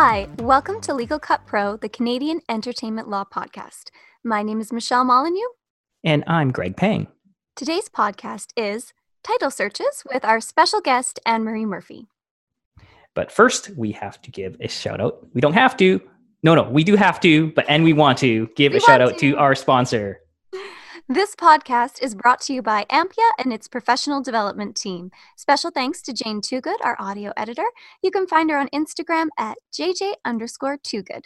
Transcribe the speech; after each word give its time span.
Hi, 0.00 0.28
welcome 0.38 0.80
to 0.82 0.94
Legal 0.94 1.18
Cut 1.18 1.44
Pro, 1.44 1.76
the 1.76 1.88
Canadian 1.88 2.40
Entertainment 2.48 3.08
Law 3.08 3.24
Podcast. 3.24 3.90
My 4.22 4.44
name 4.44 4.60
is 4.60 4.72
Michelle 4.72 5.02
Molyneux. 5.04 5.48
And 6.04 6.22
I'm 6.28 6.52
Greg 6.52 6.76
Pang. 6.76 7.08
Today's 7.56 7.88
podcast 7.88 8.50
is 8.56 8.92
Title 9.24 9.50
Searches 9.50 10.04
with 10.08 10.24
our 10.24 10.40
special 10.40 10.80
guest, 10.80 11.18
Anne 11.26 11.42
Marie 11.42 11.64
Murphy. 11.64 12.06
But 13.14 13.32
first, 13.32 13.70
we 13.70 13.90
have 13.90 14.22
to 14.22 14.30
give 14.30 14.56
a 14.60 14.68
shout 14.68 15.00
out. 15.00 15.26
We 15.34 15.40
don't 15.40 15.54
have 15.54 15.76
to. 15.78 16.00
No, 16.44 16.54
no, 16.54 16.70
we 16.70 16.84
do 16.84 16.94
have 16.94 17.18
to, 17.22 17.50
but 17.50 17.64
and 17.68 17.82
we 17.82 17.92
want 17.92 18.18
to 18.18 18.48
give 18.54 18.74
We 18.74 18.78
a 18.78 18.80
shout 18.80 19.00
out 19.00 19.18
to 19.18 19.32
to. 19.32 19.36
our 19.36 19.56
sponsor. 19.56 20.20
This 21.10 21.34
podcast 21.34 22.02
is 22.02 22.14
brought 22.14 22.38
to 22.42 22.52
you 22.52 22.60
by 22.60 22.84
Ampia 22.90 23.30
and 23.38 23.50
its 23.50 23.66
professional 23.66 24.20
development 24.20 24.76
team. 24.76 25.10
Special 25.38 25.70
thanks 25.70 26.02
to 26.02 26.12
Jane 26.12 26.42
Toogood, 26.42 26.76
our 26.84 26.98
audio 27.00 27.32
editor. 27.34 27.64
You 28.02 28.10
can 28.10 28.26
find 28.26 28.50
her 28.50 28.58
on 28.58 28.68
Instagram 28.74 29.28
at 29.38 29.56
JJ 29.72 30.16
underscore 30.26 30.76
Toogood. 30.76 31.22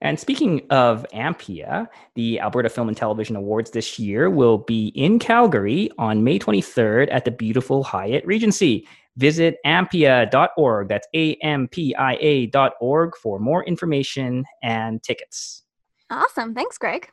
And 0.00 0.18
speaking 0.18 0.66
of 0.70 1.06
Ampia, 1.14 1.86
the 2.16 2.40
Alberta 2.40 2.68
Film 2.68 2.88
and 2.88 2.96
Television 2.96 3.36
Awards 3.36 3.70
this 3.70 3.96
year 3.96 4.28
will 4.28 4.58
be 4.58 4.88
in 4.88 5.20
Calgary 5.20 5.88
on 5.96 6.24
May 6.24 6.40
23rd 6.40 7.06
at 7.12 7.24
the 7.24 7.30
beautiful 7.30 7.84
Hyatt 7.84 8.26
Regency. 8.26 8.88
Visit 9.16 9.58
ampia.org, 9.64 10.88
that's 10.88 11.06
A 11.14 11.36
M 11.36 11.68
P 11.68 11.94
I 11.94 12.14
A.org, 12.14 13.16
for 13.22 13.38
more 13.38 13.62
information 13.62 14.44
and 14.64 15.00
tickets. 15.00 15.62
Awesome. 16.10 16.54
Thanks, 16.56 16.76
Greg. 16.76 17.08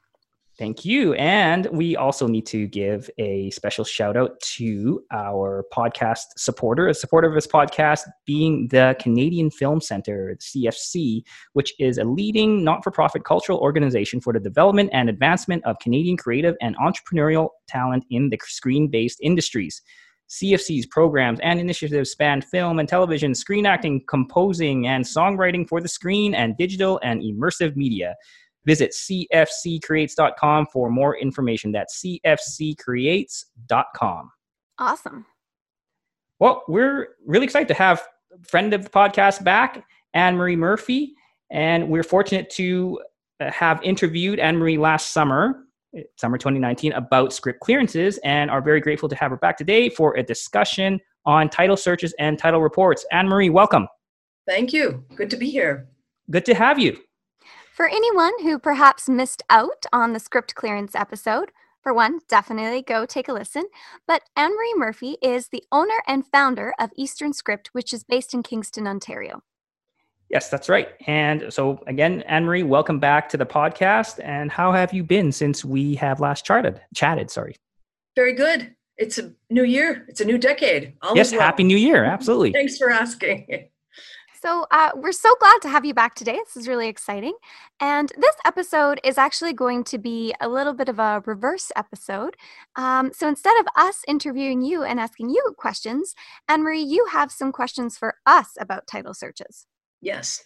Thank 0.60 0.86
you. 0.86 1.14
And 1.14 1.68
we 1.72 1.96
also 1.96 2.28
need 2.28 2.46
to 2.48 2.68
give 2.68 3.10
a 3.18 3.50
special 3.52 3.84
shout 3.84 4.18
out 4.18 4.40
to 4.58 5.02
our 5.12 5.66
podcast 5.74 6.26
supporter, 6.38 6.88
a 6.88 6.94
supporter 6.94 7.28
of 7.28 7.34
this 7.34 7.48
podcast 7.48 8.02
being 8.28 8.68
the 8.68 8.96
Canadian 9.00 9.50
Film 9.50 9.82
Center, 9.82 10.38
the 10.54 10.70
CFC, 10.70 11.24
which 11.54 11.74
is 11.80 11.98
a 11.98 12.04
leading 12.04 12.64
not 12.64 12.84
for 12.84 12.92
profit 12.92 13.24
cultural 13.24 13.60
organization 13.60 14.20
for 14.20 14.34
the 14.34 14.40
development 14.40 14.90
and 14.94 15.10
advancement 15.10 15.64
of 15.66 15.80
Canadian 15.80 16.18
creative 16.18 16.56
and 16.62 16.76
entrepreneurial 16.78 17.50
talent 17.68 18.06
in 18.10 18.30
the 18.30 18.38
screen 18.44 18.90
based 18.90 19.20
industries. 19.22 19.82
CFC's 20.32 20.86
programs 20.86 21.40
and 21.42 21.60
initiatives 21.60 22.12
span 22.12 22.42
film 22.42 22.80
and 22.80 22.88
television, 22.88 23.36
screen 23.36 23.66
acting, 23.66 24.02
composing, 24.08 24.88
and 24.88 25.04
songwriting 25.04 25.68
for 25.68 25.82
the 25.82 25.90
screen, 25.90 26.34
and 26.34 26.56
digital 26.56 27.00
and 27.04 27.22
immersive 27.22 27.76
media. 27.76 28.16
Visit 28.66 28.92
cfccreates.com 28.92 30.68
for 30.68 30.90
more 30.90 31.18
information. 31.18 31.72
That's 31.72 32.04
cfccreates.com. 32.04 34.32
Awesome. 34.78 35.26
Well, 36.40 36.64
we're 36.68 37.10
really 37.26 37.46
excited 37.46 37.68
to 37.68 37.74
have 37.76 38.04
friend 38.44 38.74
of 38.74 38.84
the 38.84 38.90
podcast 38.90 39.44
back, 39.44 39.86
Anne 40.14 40.36
Marie 40.36 40.56
Murphy. 40.56 41.16
And 41.52 41.90
we're 41.90 42.04
fortunate 42.04 42.50
to 42.52 43.00
uh, 43.40 43.52
have 43.52 43.82
interviewed 43.84 44.40
Anne 44.40 44.58
Marie 44.58 44.78
last 44.78 45.12
summer, 45.12 45.66
summer 46.18 46.38
2019, 46.38 46.94
about 46.94 47.34
script 47.34 47.60
clearances, 47.60 48.18
and 48.24 48.50
are 48.50 48.62
very 48.62 48.80
grateful 48.80 49.10
to 49.10 49.16
have 49.16 49.32
her 49.32 49.38
back 49.38 49.58
today 49.58 49.90
for 49.90 50.16
a 50.16 50.24
discussion 50.24 51.00
on 51.26 51.50
title 51.50 51.78
searches 51.78 52.16
and 52.20 52.40
title 52.40 52.62
reports. 52.62 53.06
Anne 53.12 53.28
Marie, 53.28 53.50
welcome. 53.50 53.88
Thank 54.48 54.74
you. 54.74 55.04
Good 55.16 55.30
to 55.32 55.38
be 55.38 55.50
here. 55.50 55.88
Good 56.30 56.46
to 56.46 56.56
have 56.56 56.80
you. 56.80 56.98
For 57.82 57.90
anyone 57.90 58.44
who 58.44 58.60
perhaps 58.60 59.10
missed 59.10 59.42
out 59.50 59.88
on 59.92 60.14
the 60.14 60.20
script 60.20 60.54
clearance 60.54 60.94
episode, 60.94 61.52
for 61.82 61.96
one, 61.96 62.20
definitely 62.30 62.84
go 62.84 63.08
take 63.08 63.28
a 63.28 63.34
listen. 63.34 63.64
But 64.06 64.22
Anne 64.36 64.56
Marie 64.56 64.76
Murphy 64.78 65.18
is 65.20 65.48
the 65.48 65.64
owner 65.72 66.04
and 66.08 66.24
founder 66.28 66.76
of 66.78 66.92
Eastern 66.96 67.34
Script, 67.34 67.70
which 67.72 67.92
is 67.92 68.04
based 68.04 68.36
in 68.36 68.44
Kingston, 68.44 68.86
Ontario. 68.86 69.42
Yes, 70.30 70.52
that's 70.52 70.70
right. 70.70 70.90
And 71.08 71.52
so, 71.52 71.84
again, 71.88 72.22
Anne 72.28 72.46
Marie, 72.46 72.62
welcome 72.62 73.00
back 73.00 73.28
to 73.30 73.38
the 73.38 73.48
podcast. 73.48 74.24
And 74.24 74.52
how 74.52 74.72
have 74.72 74.94
you 74.94 75.04
been 75.04 75.32
since 75.32 75.66
we 75.66 75.96
have 75.96 76.20
last 76.20 76.46
charted, 76.46 76.80
chatted? 76.94 77.32
Sorry. 77.32 77.56
Very 78.16 78.34
good. 78.34 78.76
It's 78.98 79.18
a 79.18 79.34
new 79.50 79.64
year. 79.64 80.06
It's 80.08 80.22
a 80.22 80.26
new 80.26 80.38
decade. 80.38 80.94
All 81.02 81.16
yes, 81.16 81.30
is 81.30 81.32
well. 81.32 81.42
Happy 81.42 81.64
New 81.64 81.78
Year. 81.78 82.06
Absolutely. 82.06 82.52
Thanks 82.52 82.78
for 82.78 82.92
asking. 82.92 83.70
So, 84.42 84.66
uh, 84.72 84.90
we're 84.96 85.12
so 85.12 85.34
glad 85.40 85.62
to 85.62 85.70
have 85.70 85.86
you 85.86 85.94
back 85.94 86.16
today. 86.16 86.40
This 86.44 86.58
is 86.58 86.68
really 86.68 86.88
exciting. 86.88 87.36
And 87.80 88.12
this 88.18 88.36
episode 88.44 89.00
is 89.04 89.20
actually 89.20 89.54
going 89.54 89.84
to 89.86 90.00
be 90.00 90.34
a 90.42 90.50
little 90.50 90.74
bit 90.74 90.90
of 90.90 90.98
a 90.98 91.22
reverse 91.28 91.72
episode. 91.76 92.36
Um, 92.76 93.12
so, 93.14 93.28
instead 93.28 93.60
of 93.60 93.68
us 93.76 94.02
interviewing 94.08 94.64
you 94.64 94.84
and 94.84 95.00
asking 95.00 95.30
you 95.30 95.54
questions, 95.58 96.16
Anne 96.48 96.64
Marie, 96.64 96.82
you 96.82 97.06
have 97.12 97.32
some 97.32 97.52
questions 97.52 97.98
for 97.98 98.16
us 98.26 98.48
about 98.60 98.88
title 98.88 99.14
searches. 99.14 99.68
Yes. 100.02 100.44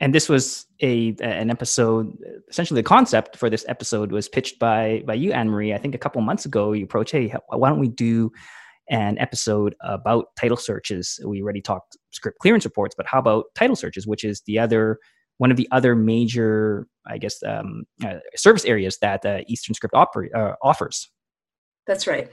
and 0.00 0.14
this 0.14 0.28
was 0.28 0.66
a 0.80 1.14
an 1.20 1.50
episode 1.50 2.16
essentially 2.48 2.78
the 2.80 2.88
concept 2.96 3.36
for 3.36 3.48
this 3.50 3.64
episode 3.68 4.10
was 4.12 4.28
pitched 4.28 4.58
by 4.58 5.02
by 5.06 5.14
you 5.14 5.32
anne 5.32 5.48
marie 5.50 5.74
i 5.74 5.78
think 5.78 5.94
a 5.94 5.98
couple 5.98 6.20
months 6.22 6.44
ago 6.44 6.72
you 6.72 6.84
approached 6.84 7.12
hey 7.12 7.26
h- 7.26 7.34
why 7.48 7.68
don't 7.68 7.78
we 7.78 7.88
do 7.88 8.30
an 8.92 9.18
episode 9.18 9.74
about 9.80 10.26
title 10.38 10.56
searches 10.56 11.18
we 11.26 11.42
already 11.42 11.60
talked 11.60 11.96
script 12.12 12.38
clearance 12.38 12.64
reports 12.64 12.94
but 12.96 13.06
how 13.06 13.18
about 13.18 13.46
title 13.56 13.74
searches 13.74 14.06
which 14.06 14.22
is 14.22 14.42
the 14.42 14.58
other 14.58 14.98
one 15.38 15.50
of 15.50 15.56
the 15.56 15.66
other 15.72 15.96
major 15.96 16.86
i 17.06 17.18
guess 17.18 17.42
um, 17.42 17.82
uh, 18.04 18.18
service 18.36 18.64
areas 18.64 18.98
that 18.98 19.24
uh, 19.26 19.40
eastern 19.48 19.74
script 19.74 19.94
oper- 19.94 20.32
uh, 20.36 20.54
offers 20.62 21.10
That's 21.86 22.06
right. 22.06 22.30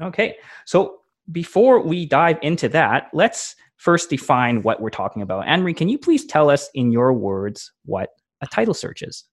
Okay, 0.00 0.36
so 0.66 0.98
before 1.32 1.80
we 1.80 2.06
dive 2.06 2.38
into 2.42 2.68
that, 2.68 3.08
let's 3.12 3.56
first 3.76 4.10
define 4.10 4.62
what 4.62 4.80
we're 4.80 4.90
talking 4.90 5.22
about. 5.22 5.46
Anne 5.48 5.62
Marie, 5.62 5.74
can 5.74 5.88
you 5.88 5.98
please 5.98 6.24
tell 6.24 6.50
us 6.50 6.68
in 6.74 6.92
your 6.92 7.12
words 7.12 7.72
what 7.84 8.10
a 8.42 8.46
title 8.46 8.74
search 8.74 9.02
is? 9.02 9.24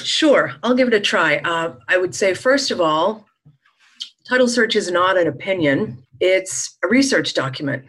Sure. 0.00 0.52
I'll 0.62 0.74
give 0.74 0.88
it 0.88 0.94
a 0.94 1.00
try. 1.00 1.38
Uh, 1.38 1.74
I 1.88 1.96
would 1.96 2.14
say, 2.14 2.34
first 2.34 2.70
of 2.70 2.80
all, 2.80 3.26
title 4.28 4.48
search 4.48 4.76
is 4.76 4.90
not 4.90 5.18
an 5.18 5.26
opinion, 5.26 6.02
it's 6.20 6.78
a 6.84 6.88
research 6.88 7.34
document. 7.34 7.84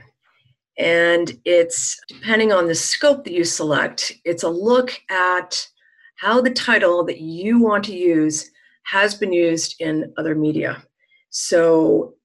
And 0.77 1.39
it's 1.45 1.99
depending 2.07 2.51
on 2.51 2.67
the 2.67 2.75
scope 2.75 3.23
that 3.25 3.33
you 3.33 3.44
select, 3.44 4.13
it's 4.25 4.44
a 4.44 4.49
look 4.49 4.99
at 5.09 5.67
how 6.16 6.41
the 6.41 6.49
title 6.49 7.03
that 7.05 7.19
you 7.21 7.59
want 7.59 7.83
to 7.85 7.95
use 7.95 8.49
has 8.83 9.13
been 9.16 9.31
used 9.31 9.75
in 9.79 10.13
other 10.17 10.35
media. 10.35 10.83
So 11.29 12.16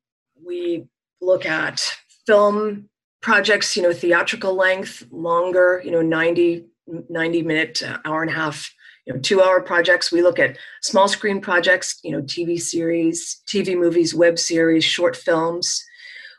we 0.45 0.87
look 1.21 1.47
at 1.47 1.81
film 2.27 2.89
projects, 3.21 3.77
you 3.77 3.83
know, 3.83 3.93
theatrical 3.93 4.55
length, 4.55 5.07
longer, 5.11 5.83
you 5.85 5.91
know, 5.91 6.03
90, 6.03 6.67
90 7.09 7.43
minute, 7.43 7.83
uh, 7.83 7.99
hour 8.05 8.23
and 8.23 8.31
a 8.31 8.35
half, 8.35 8.73
you 9.09 9.15
know, 9.15 9.21
two 9.21 9.43
hour 9.43 9.61
projects. 9.63 10.13
We 10.13 10.21
look 10.21 10.39
at 10.39 10.59
small 10.83 11.09
screen 11.09 11.41
projects, 11.41 11.99
you 12.05 12.13
know, 12.13 12.21
TV 12.21 12.61
series, 12.61 13.43
TV 13.47 13.75
movies, 13.75 14.15
web 14.15 14.39
series, 14.39 14.85
short 14.85 15.17
films. 15.17 15.83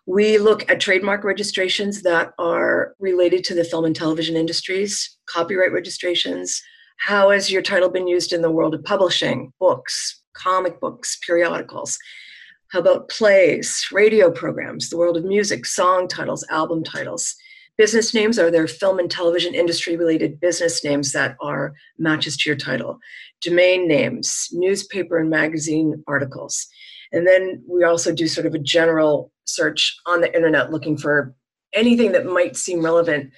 We 0.05 0.37
look 0.37 0.69
at 0.69 0.79
trademark 0.79 1.23
registrations 1.23 2.03
that 2.03 2.31
are 2.37 2.93
related 2.99 3.43
to 3.45 3.55
the 3.55 3.63
film 3.63 3.85
and 3.85 3.95
television 3.95 4.35
industries, 4.35 5.17
copyright 5.27 5.71
registrations. 5.71 6.61
How 6.99 7.31
has 7.31 7.51
your 7.51 7.63
title 7.63 7.89
been 7.89 8.07
used 8.07 8.33
in 8.33 8.43
the 8.43 8.51
world 8.51 8.75
of 8.75 8.83
publishing, 8.83 9.51
books, 9.59 10.21
comic 10.33 10.79
books, 10.79 11.17
periodicals? 11.25 11.97
How 12.71 12.79
about 12.79 13.09
plays, 13.09 13.87
radio 13.91 14.29
programs, 14.29 14.91
the 14.91 14.97
world 14.97 15.17
of 15.17 15.25
music, 15.25 15.65
song 15.65 16.07
titles, 16.07 16.45
album 16.51 16.83
titles? 16.83 17.35
Business 17.79 18.13
names 18.13 18.37
are 18.37 18.51
there 18.51 18.67
film 18.67 18.99
and 18.99 19.09
television 19.09 19.55
industry 19.55 19.95
related 19.95 20.41
business 20.41 20.83
names 20.83 21.13
that 21.13 21.37
are 21.39 21.73
matches 21.97 22.35
to 22.35 22.49
your 22.49 22.57
title? 22.57 22.99
Domain 23.41 23.87
names, 23.87 24.49
newspaper 24.51 25.17
and 25.17 25.29
magazine 25.29 26.03
articles. 26.05 26.67
And 27.13 27.25
then 27.25 27.63
we 27.69 27.85
also 27.85 28.13
do 28.13 28.27
sort 28.27 28.45
of 28.45 28.53
a 28.53 28.59
general 28.59 29.31
search 29.45 29.97
on 30.05 30.19
the 30.19 30.35
internet 30.35 30.73
looking 30.73 30.97
for 30.97 31.33
anything 31.71 32.11
that 32.11 32.25
might 32.25 32.57
seem 32.57 32.83
relevant 32.83 33.31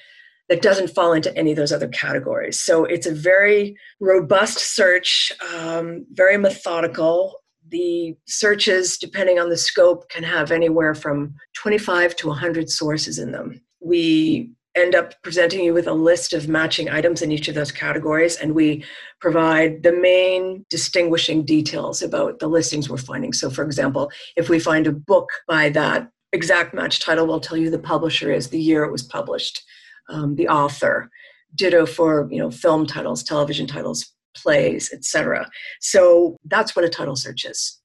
that 0.50 0.64
doesn't 0.64 0.90
fall 0.90 1.14
into 1.14 1.38
any 1.38 1.52
of 1.52 1.58
those 1.58 1.72
other 1.72 1.90
categories. 1.90 2.60
So 2.60 2.86
it's 2.86 3.06
a 3.06 3.14
very 3.14 3.78
robust 4.00 4.58
search, 4.58 5.32
um, 5.54 6.04
very 6.14 6.38
methodical. 6.38 7.36
The 7.68 8.18
searches, 8.26 8.98
depending 8.98 9.38
on 9.38 9.50
the 9.50 9.58
scope, 9.58 10.10
can 10.10 10.24
have 10.24 10.50
anywhere 10.52 10.96
from 10.96 11.36
25 11.58 12.16
to 12.16 12.28
100 12.30 12.72
sources 12.72 13.20
in 13.20 13.34
them. 13.34 13.62
We 13.82 14.52
end 14.76 14.96
up 14.96 15.22
presenting 15.22 15.64
you 15.64 15.74
with 15.74 15.88
a 15.88 15.94
list 15.94 16.34
of 16.34 16.48
matching 16.48 16.90
items 16.90 17.22
in 17.22 17.32
each 17.32 17.48
of 17.48 17.56
those 17.56 17.72
categories, 17.72 18.38
and 18.38 18.56
we 18.56 18.86
provide 19.20 19.84
the 19.84 19.92
main 19.92 20.66
distinguishing 20.70 21.44
details 21.44 22.02
about 22.02 22.40
the 22.40 22.48
listings 22.48 22.90
we're 22.90 22.98
finding. 22.98 23.34
So, 23.34 23.50
for 23.50 23.64
example, 23.64 24.10
if 24.38 24.50
we 24.50 24.60
find 24.60 24.88
a 24.88 24.92
book 24.92 25.30
by 25.48 25.70
that 25.70 26.10
exact 26.32 26.74
match 26.74 27.00
title, 27.00 27.28
we'll 27.28 27.42
tell 27.42 27.58
you 27.58 27.70
the 27.70 27.80
publisher 27.80 28.32
is, 28.32 28.50
the 28.50 28.62
year 28.62 28.84
it 28.84 28.92
was 28.92 29.04
published, 29.04 29.62
um, 30.10 30.36
the 30.36 30.48
author. 30.48 31.10
Ditto 31.54 31.86
for 31.86 32.30
you 32.32 32.38
know 32.38 32.50
film 32.50 32.88
titles, 32.88 33.24
television 33.24 33.68
titles, 33.68 34.14
plays, 34.36 34.90
etc. 34.94 35.50
So 35.82 36.38
that's 36.46 36.78
what 36.78 36.86
a 36.86 36.90
title 36.90 37.18
search 37.18 37.44
is. 37.44 37.81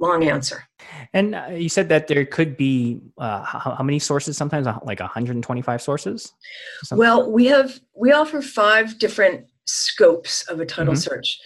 Long 0.00 0.24
answer. 0.24 0.64
And 1.12 1.34
uh, 1.34 1.48
you 1.52 1.68
said 1.68 1.88
that 1.90 2.08
there 2.08 2.24
could 2.24 2.56
be 2.56 3.00
uh, 3.18 3.44
how, 3.44 3.74
how, 3.76 3.84
many 3.84 3.98
sources? 3.98 4.36
Sometimes 4.36 4.66
like 4.84 5.00
125 5.00 5.82
sources. 5.82 6.32
Well, 6.90 7.30
we 7.30 7.46
have 7.46 7.78
we 7.94 8.12
offer 8.12 8.42
five 8.42 8.98
different 8.98 9.46
scopes 9.66 10.42
of 10.48 10.60
a 10.60 10.66
title 10.66 10.94
mm-hmm. 10.94 11.00
search. 11.00 11.38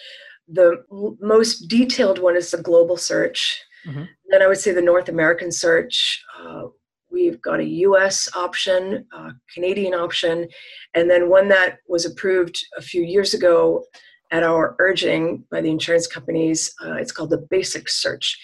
The 0.49 0.85
l- 0.93 1.17
most 1.21 1.69
detailed 1.69 2.19
one 2.19 2.37
is 2.37 2.51
the 2.51 2.63
global 2.63 2.97
search. 2.97 3.61
Mm-hmm. 3.87 4.05
Then 4.31 4.43
I 4.43 4.47
would 4.47 4.59
say 4.59 4.73
the 4.73 4.83
North 4.83 5.09
American 5.09 5.53
search. 5.53 6.23
Uh, 6.41 6.65
we've 7.11 7.41
got 7.41 7.61
a 7.61 7.65
US 7.89 8.29
option, 8.35 9.07
a 9.13 9.31
Canadian 9.53 9.95
option, 9.95 10.49
and 10.95 11.11
then 11.11 11.29
one 11.29 11.49
that 11.49 11.79
was 11.89 12.07
approved 12.07 12.57
a 12.77 12.83
few 12.83 13.03
years 13.03 13.35
ago 13.35 13.85
at 14.35 14.43
our 14.43 14.75
urging 14.81 15.45
by 15.49 15.61
the 15.61 15.71
insurance 15.71 16.09
companies. 16.09 16.75
Uh, 16.85 16.95
it's 16.95 17.13
called 17.13 17.31
the 17.31 17.47
basic 17.51 17.89
search. 17.89 18.37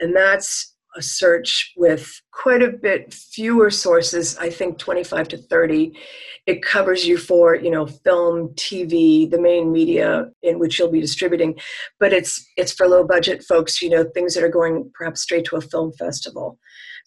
And 0.00 0.14
that's 0.14 0.74
a 0.96 1.02
search 1.02 1.72
with 1.76 2.20
quite 2.32 2.62
a 2.62 2.72
bit 2.72 3.14
fewer 3.14 3.70
sources, 3.70 4.36
I 4.38 4.50
think 4.50 4.78
25 4.78 5.28
to 5.28 5.38
30. 5.38 5.96
It 6.46 6.62
covers 6.62 7.06
you 7.06 7.16
for, 7.16 7.54
you 7.54 7.70
know, 7.70 7.86
film, 7.86 8.48
TV, 8.54 9.30
the 9.30 9.40
main 9.40 9.70
media 9.70 10.26
in 10.42 10.58
which 10.58 10.78
you'll 10.78 10.90
be 10.90 11.00
distributing, 11.00 11.54
but 12.00 12.12
it's 12.12 12.44
it's 12.56 12.72
for 12.72 12.88
low 12.88 13.04
budget 13.06 13.44
folks, 13.44 13.80
you 13.80 13.90
know, 13.90 14.04
things 14.04 14.34
that 14.34 14.42
are 14.42 14.48
going 14.48 14.90
perhaps 14.94 15.20
straight 15.20 15.44
to 15.46 15.56
a 15.56 15.60
film 15.60 15.92
festival. 15.92 16.58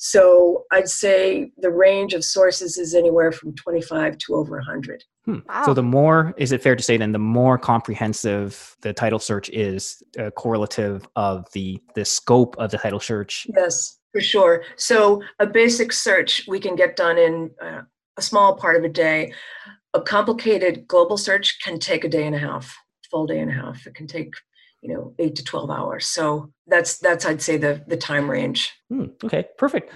So 0.02 0.64
I'd 0.72 0.88
say 0.88 1.52
the 1.58 1.70
range 1.70 2.14
of 2.14 2.24
sources 2.24 2.78
is 2.78 2.96
anywhere 2.96 3.34
from 3.34 3.54
25 3.56 4.18
to 4.18 4.36
over 4.36 4.56
100. 4.56 5.04
Hmm. 5.26 5.40
Wow. 5.48 5.64
So 5.66 5.74
the 5.74 5.84
more, 5.84 6.34
is 6.38 6.54
it 6.54 6.64
fair 6.64 6.78
to 6.78 6.82
say 6.82 6.96
then, 6.96 7.12
the 7.12 7.20
more 7.20 7.58
comprehensive 7.58 8.78
the 8.82 8.94
title 8.94 9.20
search 9.20 9.50
is, 9.50 10.02
a 10.18 10.32
correlative 10.32 11.06
of 11.18 11.52
the 11.52 11.82
the 11.96 12.06
scope 12.06 12.56
of 12.58 12.72
the 12.72 12.78
title 12.78 13.02
search? 13.02 13.46
Yes, 13.54 14.00
for 14.14 14.22
sure. 14.22 14.64
So 14.78 15.22
a 15.40 15.46
basic 15.46 15.92
search 15.92 16.46
we 16.48 16.62
can 16.62 16.78
get 16.78 16.96
done 16.96 17.18
in 17.18 17.52
uh, 17.62 17.82
a 18.18 18.22
small 18.22 18.56
part 18.56 18.78
of 18.78 18.86
a 18.86 18.90
day. 18.90 19.34
A 19.94 20.02
complicated 20.02 20.88
global 20.88 21.18
search 21.18 21.60
can 21.62 21.78
take 21.78 22.06
a 22.06 22.10
day 22.10 22.26
and 22.26 22.36
a 22.36 22.40
half, 22.40 22.74
full 23.12 23.28
day 23.28 23.40
and 23.40 23.52
a 23.52 23.54
half. 23.54 23.86
It 23.86 23.96
can 23.96 24.08
take 24.08 24.34
you 24.82 24.94
know 24.94 25.14
eight 25.20 25.36
to 25.36 25.44
12 25.44 25.70
hours. 25.70 26.08
So 26.08 26.52
that's 26.68 26.98
that's 27.00 27.26
i'd 27.26 27.42
say 27.42 27.58
the 27.58 27.84
the 27.88 27.98
time 27.98 28.30
range. 28.30 28.74
Hmm, 28.90 29.06
okay 29.24 29.48
perfect. 29.58 29.92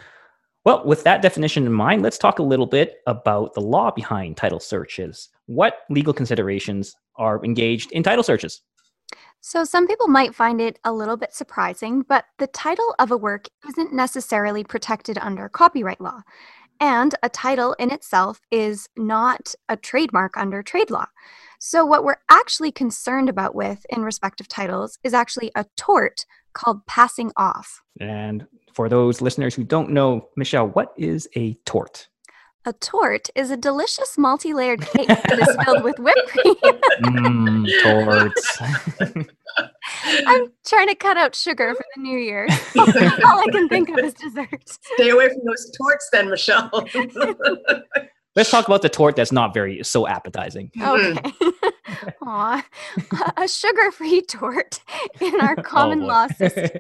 Well 0.65 0.83
with 0.85 1.03
that 1.03 1.21
definition 1.21 1.65
in 1.65 1.74
mind 1.74 2.01
let's 2.01 2.18
talk 2.18 2.39
a 2.39 2.44
little 2.44 2.65
bit 2.65 2.97
about 3.07 3.53
the 3.53 3.62
law 3.62 3.91
behind 3.91 4.38
title 4.38 4.59
searches. 4.59 5.30
What 5.45 5.80
legal 5.89 6.13
considerations 6.13 6.95
are 7.15 7.44
engaged 7.44 7.91
in 7.91 8.03
title 8.03 8.24
searches? 8.24 8.62
So, 9.45 9.65
some 9.65 9.88
people 9.88 10.07
might 10.07 10.33
find 10.33 10.62
it 10.62 10.80
a 10.86 10.94
little 10.94 11.18
bit 11.18 11.33
surprising, 11.33 12.03
but 12.07 12.24
the 12.39 12.47
title 12.47 12.95
of 12.97 13.12
a 13.12 13.18
work 13.18 13.50
isn't 13.68 13.91
necessarily 13.91 14.63
protected 14.63 15.18
under 15.18 15.50
copyright 15.50 16.00
law. 16.00 16.21
And 16.79 17.13
a 17.24 17.27
title 17.29 17.74
in 17.74 17.91
itself 17.91 18.39
is 18.51 18.88
not 18.95 19.53
a 19.68 19.75
trademark 19.75 20.38
under 20.38 20.63
trade 20.63 20.89
law. 20.89 21.07
So, 21.65 21.86
what 21.86 22.04
we're 22.04 22.18
actually 22.30 22.74
concerned 22.74 23.30
about 23.30 23.56
with 23.56 23.86
in 23.89 24.04
respective 24.04 24.50
titles 24.50 25.00
is 25.01 25.13
actually 25.13 25.50
a 25.56 25.65
tort 25.77 26.25
called 26.51 26.86
passing 26.88 27.31
off. 27.38 27.81
And 28.01 28.45
for 28.74 28.89
those 28.89 29.21
listeners 29.21 29.56
who 29.56 29.63
don't 29.63 29.92
know, 29.92 30.27
Michelle, 30.36 30.68
what 30.68 30.92
is 30.98 31.25
a 31.38 31.54
tort? 31.65 32.10
A 32.65 32.74
tort 32.74 33.30
is 33.33 33.50
a 33.50 33.56
delicious 33.56 34.18
multi 34.18 34.54
layered 34.54 34.81
cake 34.81 35.07
that 35.07 35.39
is 35.39 35.63
filled 35.63 35.86
with 35.86 36.00
whipped 36.00 36.27
cream. 36.27 36.56
mm, 37.01 37.81
torts. 37.81 38.57
I'm 40.27 40.51
trying 40.68 40.89
to 40.89 40.95
cut 40.95 41.15
out 41.15 41.33
sugar 41.33 41.74
for 41.75 41.86
the 41.95 42.01
new 42.01 42.19
year. 42.19 42.45
All 42.77 43.39
I 43.39 43.48
can 43.54 43.69
think 43.69 43.88
of 43.88 44.00
is 44.00 44.13
dessert. 44.15 44.68
Stay 44.95 45.12
away 45.12 45.30
from 45.30 45.45
those 45.45 45.71
torts, 45.77 46.10
then, 46.12 46.30
Michelle. 46.30 46.89
Let's 48.35 48.50
talk 48.50 48.68
about 48.68 48.81
the 48.81 48.89
tort 48.89 49.15
that's 49.15 49.31
not 49.31 49.53
very 49.53 49.83
so 49.83 50.07
appetizing. 50.07 50.71
Okay. 50.83 51.13
Mm-hmm. 51.13 52.27
Aw, 52.27 52.65
a 53.38 53.47
sugar-free 53.47 54.21
tort 54.27 54.80
in 55.21 55.39
our 55.39 55.56
oh, 55.57 55.62
common 55.62 56.03
oh 56.03 56.07
law 56.07 56.27
system. 56.27 56.80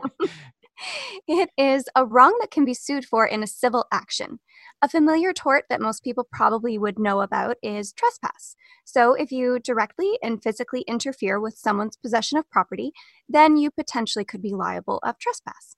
it 1.27 1.49
is 1.57 1.85
a 1.95 2.05
wrong 2.05 2.37
that 2.41 2.51
can 2.51 2.65
be 2.65 2.73
sued 2.73 3.05
for 3.05 3.25
in 3.25 3.43
a 3.43 3.47
civil 3.47 3.85
action. 3.91 4.39
A 4.81 4.89
familiar 4.89 5.31
tort 5.31 5.65
that 5.69 5.81
most 5.81 6.03
people 6.03 6.27
probably 6.31 6.77
would 6.77 6.99
know 6.99 7.21
about 7.21 7.57
is 7.61 7.93
trespass. 7.93 8.55
So, 8.83 9.13
if 9.13 9.31
you 9.31 9.59
directly 9.59 10.17
and 10.21 10.43
physically 10.43 10.81
interfere 10.87 11.39
with 11.39 11.57
someone's 11.57 11.97
possession 11.97 12.37
of 12.37 12.49
property, 12.49 12.91
then 13.29 13.57
you 13.57 13.71
potentially 13.71 14.25
could 14.25 14.41
be 14.41 14.53
liable 14.53 14.99
of 15.03 15.19
trespass. 15.19 15.75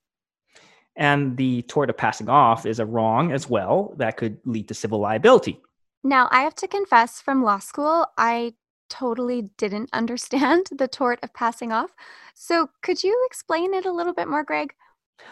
And 0.95 1.35
the 1.37 1.61
tort 1.63 1.89
of 1.89 1.97
passing 1.97 2.29
off 2.29 2.65
is 2.65 2.79
a 2.79 2.85
wrong 2.85 3.31
as 3.31 3.49
well 3.49 3.93
that 3.97 4.17
could 4.17 4.37
lead 4.45 4.67
to 4.69 4.73
civil 4.73 4.99
liability. 4.99 5.59
Now, 6.03 6.29
I 6.31 6.41
have 6.41 6.55
to 6.55 6.67
confess 6.67 7.19
from 7.19 7.43
law 7.43 7.59
school, 7.59 8.05
I 8.17 8.53
totally 8.89 9.49
didn't 9.57 9.89
understand 9.93 10.67
the 10.71 10.87
tort 10.87 11.19
of 11.23 11.33
passing 11.33 11.71
off. 11.71 11.91
So, 12.33 12.69
could 12.81 13.03
you 13.03 13.21
explain 13.27 13.73
it 13.73 13.85
a 13.85 13.91
little 13.91 14.13
bit 14.13 14.27
more, 14.27 14.43
Greg? 14.43 14.73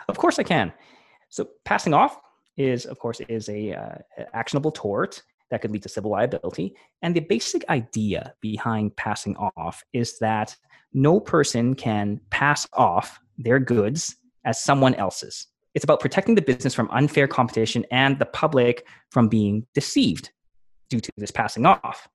Of 0.08 0.18
course, 0.18 0.40
I 0.40 0.44
can. 0.44 0.74
So, 1.30 1.50
passing 1.64 1.94
off 1.94 2.20
is, 2.58 2.86
of 2.86 3.00
course, 3.00 3.22
is 3.28 3.50
a 3.50 3.74
uh, 3.74 3.96
actionable 4.34 4.72
tort 4.72 5.22
that 5.50 5.62
could 5.62 5.72
lead 5.72 5.84
to 5.84 5.90
civil 5.90 6.12
liability. 6.12 6.76
And 7.02 7.16
the 7.16 7.20
basic 7.20 7.68
idea 7.70 8.34
behind 8.42 8.96
passing 8.96 9.36
off 9.38 9.84
is 9.94 10.18
that 10.20 10.56
no 10.94 11.20
person 11.20 11.76
can 11.76 12.20
pass 12.30 12.68
off 12.74 13.20
their 13.38 13.60
goods 13.60 14.16
as 14.46 14.64
someone 14.64 14.96
else's. 14.96 15.48
It's 15.74 15.84
about 15.84 16.00
protecting 16.00 16.36
the 16.36 16.42
business 16.42 16.74
from 16.74 16.90
unfair 16.92 17.28
competition 17.28 17.86
and 17.92 18.20
the 18.20 18.26
public 18.26 18.86
from 19.12 19.28
being 19.28 19.66
deceived 19.74 20.32
due 20.90 21.00
to 21.00 21.12
this 21.18 21.32
passing 21.32 21.66
off. 21.66 22.08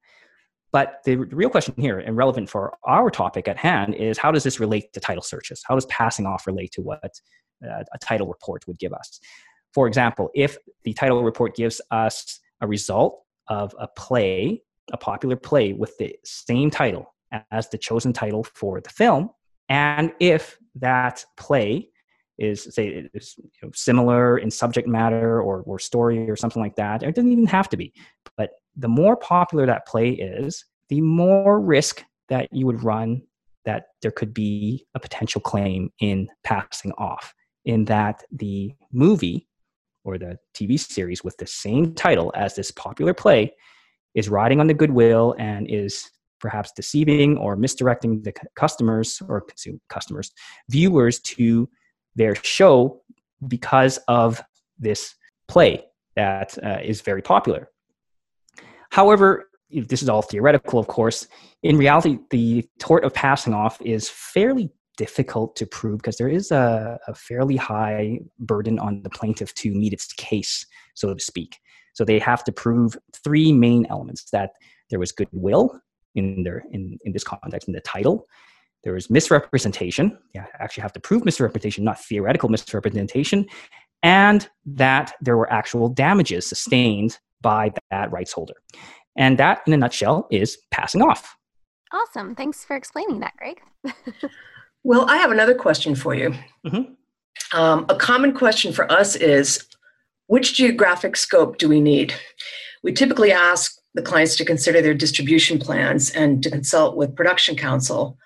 But 0.71 1.01
the 1.05 1.17
real 1.17 1.49
question 1.49 1.75
here, 1.79 1.99
and 1.99 2.17
relevant 2.17 2.51
for 2.51 2.77
our 2.85 3.11
topic 3.11 3.49
at 3.49 3.57
hand, 3.57 3.95
is 3.95 4.19
how 4.19 4.31
does 4.31 4.45
this 4.45 4.61
relate 4.61 4.93
to 4.93 5.01
title 5.01 5.23
searches? 5.23 5.63
How 5.67 5.75
does 5.75 5.87
passing 5.87 6.27
off 6.27 6.47
relate 6.47 6.73
to 6.73 6.83
what 6.83 7.21
uh, 7.65 7.85
a 7.93 7.99
title 8.01 8.27
report 8.27 8.67
would 8.67 8.79
give 8.79 8.93
us? 8.93 9.19
For 9.73 9.87
example, 9.87 10.31
if 10.35 10.59
the 10.85 10.93
title 10.93 11.23
report 11.23 11.57
gives 11.57 11.81
us 11.91 12.41
a 12.61 12.67
result 12.67 13.23
of 13.49 13.75
a 13.79 13.89
play, 13.89 14.63
a 14.93 14.99
popular 14.99 15.37
play 15.37 15.73
with 15.73 15.97
the 15.99 16.15
same 16.25 16.71
title 16.71 17.15
as 17.51 17.69
the 17.71 17.79
chosen 17.79 18.13
title 18.13 18.45
for 18.45 18.81
the 18.81 18.91
film, 18.91 19.31
and 19.69 20.13
if 20.21 20.59
that 20.77 21.25
play 21.37 21.89
is 22.39 22.69
say 22.75 23.09
is 23.15 23.35
you 23.39 23.51
know, 23.63 23.71
similar 23.75 24.39
in 24.39 24.51
subject 24.51 24.89
matter 24.89 25.41
or, 25.41 25.63
or 25.63 25.79
story 25.79 26.31
or 26.31 26.37
something 26.37 26.63
like 26.63 26.77
that, 26.77 27.03
it 27.03 27.15
doesn't 27.15 27.33
even 27.33 27.47
have 27.47 27.69
to 27.69 27.77
be, 27.77 27.93
but 28.37 28.51
the 28.77 28.89
more 28.89 29.17
popular 29.17 29.67
that 29.67 29.87
play 29.87 30.11
is, 30.11 30.65
the 30.89 31.01
more 31.01 31.61
risk 31.61 32.05
that 32.29 32.49
you 32.53 32.67
would 32.67 32.83
run 32.83 33.23
that 33.65 33.87
there 34.03 34.11
could 34.11 34.33
be 34.33 34.87
a 34.95 35.01
potential 35.01 35.41
claim 35.41 35.91
in 36.01 36.29
passing 36.45 36.93
off, 36.93 37.35
in 37.65 37.85
that 37.87 38.23
the 38.33 38.73
movie 38.93 39.47
or 40.05 40.17
the 40.17 40.39
TV 40.55 40.79
series 40.79 41.23
with 41.23 41.37
the 41.37 41.47
same 41.47 41.95
title 41.95 42.33
as 42.35 42.55
this 42.55 42.71
popular 42.71 43.13
play 43.13 43.53
is 44.15 44.29
riding 44.29 44.61
on 44.61 44.67
the 44.67 44.75
goodwill 44.75 45.35
and 45.39 45.69
is 45.69 46.11
perhaps 46.41 46.73
deceiving 46.75 47.37
or 47.37 47.57
misdirecting 47.57 48.23
the 48.23 48.33
customers 48.55 49.21
or 49.29 49.45
customers 49.89 50.33
viewers 50.71 51.21
to 51.21 51.69
their 52.15 52.35
show 52.37 53.01
because 53.47 53.99
of 54.09 54.43
this 54.79 55.15
play 55.47 55.85
that 56.17 56.59
uh, 56.65 56.79
is 56.83 57.01
very 57.01 57.23
popular 57.23 57.69
However, 58.91 59.51
this 59.71 60.03
is 60.03 60.09
all 60.09 60.23
theoretical, 60.23 60.79
of 60.79 60.87
course. 60.87 61.27
In 61.63 61.77
reality, 61.77 62.19
the 62.31 62.67
tort 62.79 63.05
of 63.05 63.13
passing 63.13 63.53
off 63.53 63.81
is 63.83 64.09
fairly 64.09 64.71
difficult 64.97 65.55
to 65.57 65.67
prove 65.67 65.99
because 65.99 66.17
there 66.17 66.29
is 66.29 66.51
a, 66.51 66.99
a, 67.07 67.15
fairly 67.15 67.55
high 67.55 68.19
burden 68.41 68.81
on 68.81 69.01
the 69.03 69.11
plaintiff 69.11 69.55
to 69.55 69.73
meet 69.73 69.93
its 69.93 70.13
case, 70.15 70.67
so 70.95 71.15
to 71.15 71.23
speak. 71.23 71.59
So 71.93 72.05
they 72.05 72.19
have 72.19 72.43
to 72.45 72.53
prove 72.53 72.97
three 73.23 73.53
main 73.53 73.87
elements 73.91 74.25
that 74.33 74.51
there 74.91 74.99
was 74.99 75.13
goodwill 75.13 75.81
in 76.17 76.43
their 76.43 76.65
in, 76.73 76.99
in 77.05 77.13
this 77.13 77.23
context 77.23 77.69
in 77.69 77.75
the 77.75 77.81
title. 77.83 78.27
There 78.85 78.93
was 78.93 79.11
misrepresentation. 79.11 80.17
Yeah, 80.35 80.47
actually 80.61 80.83
have 80.83 80.93
to 80.95 81.01
prove 81.01 81.25
misrepresentation, 81.25 81.85
not 81.85 82.03
theoretical 82.03 82.49
misrepresentation, 82.49 83.47
and 84.03 84.49
that 84.67 85.15
there 85.21 85.37
were 85.37 85.53
actual 85.53 85.89
damages 85.89 86.47
sustained 86.47 87.19
by 87.41 87.73
that 87.91 88.11
rights 88.13 88.33
holder. 88.33 88.55
And 89.17 89.39
that, 89.39 89.63
in 89.67 89.73
a 89.73 89.77
nutshell, 89.77 90.29
is 90.31 90.59
passing 90.71 91.03
off. 91.03 91.37
Awesome. 91.93 92.35
Thanks 92.35 92.65
for 92.65 92.77
explaining 92.77 93.21
that, 93.21 93.35
Greg. 93.37 93.61
well, 94.85 95.09
I 95.09 95.17
have 95.17 95.33
another 95.33 95.55
question 95.55 95.95
for 95.95 96.15
you. 96.15 96.35
Mm-hmm. 96.67 97.59
Um, 97.59 97.87
a 97.89 97.97
common 97.97 98.33
question 98.33 98.73
for 98.73 98.91
us 98.93 99.17
is 99.17 99.67
which 100.27 100.55
geographic 100.55 101.17
scope 101.17 101.59
do 101.59 101.69
we 101.69 101.81
need? 101.81 102.15
We 102.83 102.93
typically 102.93 103.33
ask 103.33 103.77
the 103.95 104.03
clients 104.03 104.37
to 104.37 104.45
consider 104.45 104.83
their 104.83 104.95
distribution 104.95 105.59
plans 105.59 106.11
and 106.11 106.43
to 106.43 106.51
consult 106.51 106.97
with 106.97 107.17
production 107.17 107.57
counsel 107.57 108.19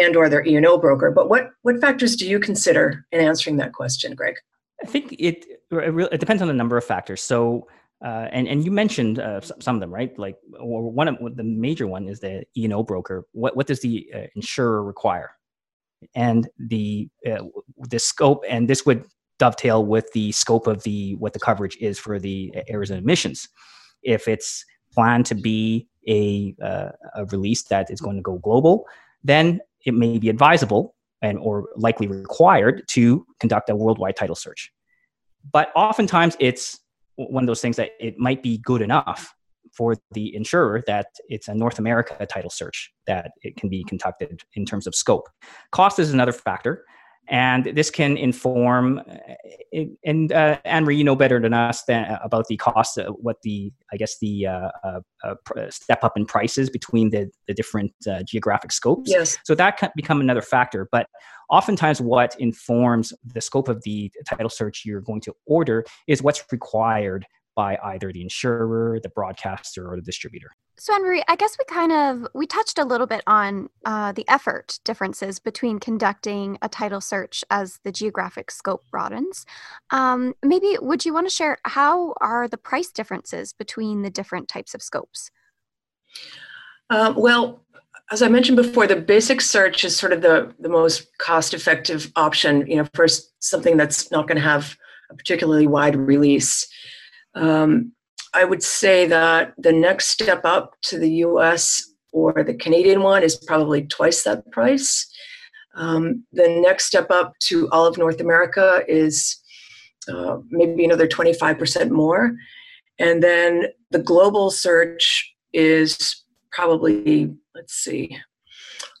and 0.00 0.16
or 0.16 0.28
their 0.28 0.44
E&O 0.46 0.78
broker. 0.78 1.10
But 1.10 1.28
what, 1.28 1.50
what 1.62 1.80
factors 1.80 2.16
do 2.16 2.28
you 2.28 2.40
consider 2.40 3.06
in 3.12 3.20
answering 3.20 3.56
that 3.58 3.72
question, 3.72 4.14
Greg? 4.14 4.36
I 4.82 4.86
think 4.86 5.14
it, 5.18 5.46
it 5.70 6.20
depends 6.20 6.42
on 6.42 6.50
a 6.50 6.54
number 6.54 6.76
of 6.76 6.84
factors. 6.84 7.22
So, 7.22 7.68
uh, 8.02 8.28
and 8.32 8.48
and 8.48 8.64
you 8.64 8.70
mentioned 8.70 9.18
uh, 9.18 9.42
some 9.42 9.76
of 9.76 9.80
them, 9.80 9.92
right? 9.92 10.18
Like 10.18 10.36
one 10.58 11.06
of 11.06 11.18
the 11.36 11.44
major 11.44 11.86
one 11.86 12.08
is 12.08 12.18
the 12.20 12.44
E 12.56 12.64
and 12.64 12.72
O 12.72 12.82
broker. 12.82 13.26
What 13.32 13.56
what 13.56 13.66
does 13.66 13.80
the 13.80 14.10
uh, 14.14 14.20
insurer 14.34 14.82
require? 14.82 15.32
And 16.14 16.48
the 16.58 17.10
uh, 17.30 17.44
the 17.90 17.98
scope, 17.98 18.42
and 18.48 18.70
this 18.70 18.86
would 18.86 19.04
dovetail 19.38 19.84
with 19.84 20.10
the 20.12 20.32
scope 20.32 20.66
of 20.66 20.82
the 20.84 21.14
what 21.16 21.34
the 21.34 21.40
coverage 21.40 21.76
is 21.78 21.98
for 21.98 22.18
the 22.18 22.54
errors 22.68 22.90
and 22.90 23.02
omissions. 23.02 23.46
If 24.02 24.28
it's 24.28 24.64
planned 24.92 25.26
to 25.26 25.34
be 25.34 25.88
a, 26.08 26.54
uh, 26.62 26.90
a 27.14 27.24
release 27.26 27.64
that 27.64 27.90
is 27.90 28.00
going 28.00 28.16
to 28.16 28.22
go 28.22 28.38
global, 28.38 28.86
then 29.22 29.60
it 29.84 29.94
may 29.94 30.18
be 30.18 30.28
advisable 30.28 30.94
and 31.22 31.38
or 31.38 31.68
likely 31.76 32.06
required 32.06 32.82
to 32.88 33.26
conduct 33.40 33.68
a 33.70 33.76
worldwide 33.76 34.16
title 34.16 34.34
search. 34.34 34.72
But 35.52 35.70
oftentimes 35.74 36.36
it's 36.40 36.80
one 37.16 37.44
of 37.44 37.46
those 37.46 37.60
things 37.60 37.76
that 37.76 37.90
it 37.98 38.18
might 38.18 38.42
be 38.42 38.58
good 38.58 38.82
enough 38.82 39.34
for 39.72 39.96
the 40.12 40.34
insurer 40.34 40.82
that 40.86 41.06
it's 41.28 41.48
a 41.48 41.54
North 41.54 41.78
America 41.78 42.26
title 42.26 42.50
search 42.50 42.90
that 43.06 43.32
it 43.42 43.56
can 43.56 43.68
be 43.68 43.84
conducted 43.84 44.42
in 44.54 44.64
terms 44.64 44.86
of 44.86 44.94
scope. 44.94 45.28
Cost 45.70 45.98
is 45.98 46.12
another 46.12 46.32
factor 46.32 46.84
and 47.30 47.64
this 47.76 47.90
can 47.90 48.16
inform 48.16 48.98
uh, 48.98 49.82
and 50.04 50.32
uh, 50.32 50.58
Anne-Marie, 50.64 50.96
you 50.96 51.04
know 51.04 51.14
better 51.14 51.40
than 51.40 51.54
us 51.54 51.84
than, 51.84 52.04
uh, 52.04 52.18
about 52.24 52.48
the 52.48 52.56
cost 52.56 52.98
of 52.98 53.14
what 53.20 53.36
the 53.42 53.72
i 53.92 53.96
guess 53.96 54.18
the 54.20 54.46
uh, 54.46 54.68
uh, 54.82 55.00
uh 55.24 55.70
step 55.70 56.02
up 56.02 56.16
in 56.16 56.26
prices 56.26 56.68
between 56.68 57.10
the, 57.10 57.30
the 57.46 57.54
different 57.54 57.92
geographic 58.26 58.72
scopes. 58.72 59.10
Yes. 59.10 59.38
So 59.44 59.54
that 59.54 59.76
can 59.76 59.90
become 59.94 60.20
another 60.20 60.42
factor. 60.42 60.88
But 60.90 61.06
oftentimes 61.48 62.00
what 62.00 62.34
informs 62.38 63.12
the 63.24 63.40
scope 63.40 63.68
of 63.68 63.82
the 63.82 64.10
title 64.28 64.50
search 64.50 64.82
you're 64.84 65.00
going 65.00 65.20
to 65.22 65.34
order 65.46 65.84
is 66.08 66.22
what's 66.22 66.42
required 66.50 67.26
by 67.54 67.78
either 67.84 68.12
the 68.12 68.22
insurer, 68.22 69.00
the 69.02 69.08
broadcaster, 69.08 69.90
or 69.90 69.96
the 69.96 70.02
distributor. 70.02 70.50
So, 70.78 70.94
Anne 70.94 71.02
Marie, 71.02 71.22
I 71.28 71.36
guess 71.36 71.56
we 71.58 71.64
kind 71.66 71.92
of 71.92 72.26
we 72.34 72.46
touched 72.46 72.78
a 72.78 72.84
little 72.84 73.06
bit 73.06 73.22
on 73.26 73.68
uh, 73.84 74.12
the 74.12 74.26
effort 74.28 74.78
differences 74.84 75.38
between 75.38 75.78
conducting 75.78 76.56
a 76.62 76.70
title 76.70 77.02
search 77.02 77.44
as 77.50 77.80
the 77.84 77.92
geographic 77.92 78.50
scope 78.50 78.84
broadens. 78.90 79.44
Um, 79.90 80.34
maybe 80.42 80.78
would 80.80 81.04
you 81.04 81.12
want 81.12 81.28
to 81.28 81.34
share 81.34 81.58
how 81.64 82.14
are 82.20 82.48
the 82.48 82.56
price 82.56 82.90
differences 82.90 83.52
between 83.52 84.00
the 84.02 84.10
different 84.10 84.48
types 84.48 84.74
of 84.74 84.82
scopes? 84.82 85.30
Uh, 86.88 87.12
well, 87.16 87.62
as 88.10 88.22
I 88.22 88.28
mentioned 88.28 88.56
before, 88.56 88.86
the 88.86 88.96
basic 88.96 89.40
search 89.40 89.84
is 89.84 89.96
sort 89.96 90.12
of 90.12 90.22
the, 90.22 90.52
the 90.58 90.68
most 90.68 91.06
cost 91.18 91.54
effective 91.54 92.10
option, 92.16 92.66
you 92.66 92.76
know, 92.76 92.88
first 92.94 93.32
something 93.38 93.76
that's 93.76 94.10
not 94.10 94.26
going 94.26 94.36
to 94.36 94.42
have 94.42 94.76
a 95.10 95.14
particularly 95.14 95.66
wide 95.66 95.94
release. 95.94 96.66
Um, 97.34 97.92
I 98.34 98.44
would 98.44 98.62
say 98.62 99.06
that 99.06 99.54
the 99.58 99.72
next 99.72 100.08
step 100.08 100.44
up 100.44 100.74
to 100.82 100.98
the 100.98 101.10
US 101.26 101.82
or 102.12 102.44
the 102.44 102.54
Canadian 102.54 103.02
one 103.02 103.22
is 103.22 103.36
probably 103.36 103.86
twice 103.86 104.22
that 104.24 104.50
price. 104.52 105.08
Um, 105.76 106.24
the 106.32 106.48
next 106.60 106.86
step 106.86 107.10
up 107.10 107.34
to 107.48 107.68
all 107.70 107.86
of 107.86 107.98
North 107.98 108.20
America 108.20 108.82
is 108.88 109.40
uh, 110.08 110.38
maybe 110.50 110.84
another 110.84 111.06
25% 111.06 111.90
more. 111.90 112.34
And 112.98 113.22
then 113.22 113.66
the 113.90 113.98
global 113.98 114.50
search 114.50 115.34
is 115.52 116.24
probably, 116.52 117.34
let's 117.54 117.74
see, 117.74 118.16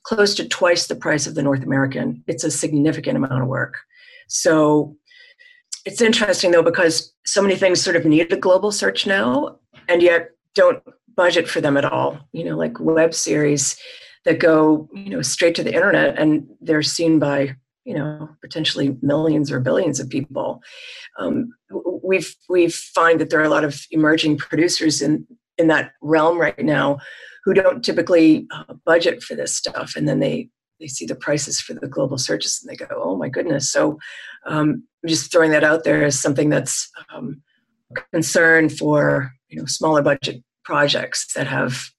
close 0.04 0.34
to 0.36 0.48
twice 0.48 0.86
the 0.86 0.96
price 0.96 1.26
of 1.26 1.34
the 1.34 1.42
North 1.42 1.62
American. 1.62 2.24
It's 2.26 2.44
a 2.44 2.50
significant 2.50 3.16
amount 3.16 3.42
of 3.42 3.48
work. 3.48 3.74
So 4.28 4.96
it's 5.84 6.00
interesting 6.00 6.50
though 6.50 6.62
because 6.62 7.12
so 7.24 7.42
many 7.42 7.56
things 7.56 7.82
sort 7.82 7.96
of 7.96 8.04
need 8.04 8.32
a 8.32 8.36
global 8.36 8.72
search 8.72 9.06
now 9.06 9.58
and 9.88 10.02
yet 10.02 10.30
don't 10.54 10.82
budget 11.16 11.48
for 11.48 11.60
them 11.60 11.76
at 11.76 11.84
all. 11.84 12.18
You 12.32 12.44
know 12.44 12.56
like 12.56 12.78
web 12.80 13.14
series 13.14 13.76
that 14.24 14.38
go 14.38 14.88
you 14.92 15.10
know 15.10 15.22
straight 15.22 15.54
to 15.56 15.62
the 15.62 15.74
internet 15.74 16.18
and 16.18 16.46
they're 16.60 16.82
seen 16.82 17.18
by 17.18 17.56
you 17.84 17.94
know 17.94 18.28
potentially 18.40 18.96
millions 19.02 19.50
or 19.50 19.60
billions 19.60 20.00
of 20.00 20.08
people. 20.08 20.60
Um, 21.18 21.50
we've 22.02 22.34
we 22.48 22.68
find 22.68 23.20
that 23.20 23.30
there 23.30 23.40
are 23.40 23.44
a 23.44 23.50
lot 23.50 23.64
of 23.64 23.80
emerging 23.90 24.38
producers 24.38 25.02
in 25.02 25.26
in 25.58 25.68
that 25.68 25.92
realm 26.02 26.38
right 26.38 26.58
now 26.58 26.98
who 27.44 27.54
don't 27.54 27.84
typically 27.84 28.46
uh, 28.52 28.74
budget 28.84 29.22
for 29.22 29.34
this 29.34 29.56
stuff 29.56 29.94
and 29.96 30.08
then 30.08 30.20
they 30.20 30.48
they 30.80 30.86
see 30.86 31.06
the 31.06 31.14
prices 31.14 31.60
for 31.60 31.74
the 31.74 31.88
global 31.88 32.18
searches 32.18 32.60
and 32.60 32.70
they 32.70 32.76
go 32.76 32.86
oh 32.94 33.16
my 33.16 33.28
goodness 33.28 33.70
so 33.70 33.98
um, 34.46 34.82
I'm 35.02 35.08
just 35.08 35.30
throwing 35.30 35.50
that 35.52 35.64
out 35.64 35.84
there 35.84 36.04
as 36.04 36.18
something 36.18 36.48
that's 36.50 36.90
um, 37.14 37.42
concern 38.12 38.68
for 38.68 39.32
you 39.48 39.58
know 39.58 39.66
smaller 39.66 40.02
budget 40.02 40.42
projects 40.64 41.32
that 41.34 41.46
have 41.46 41.90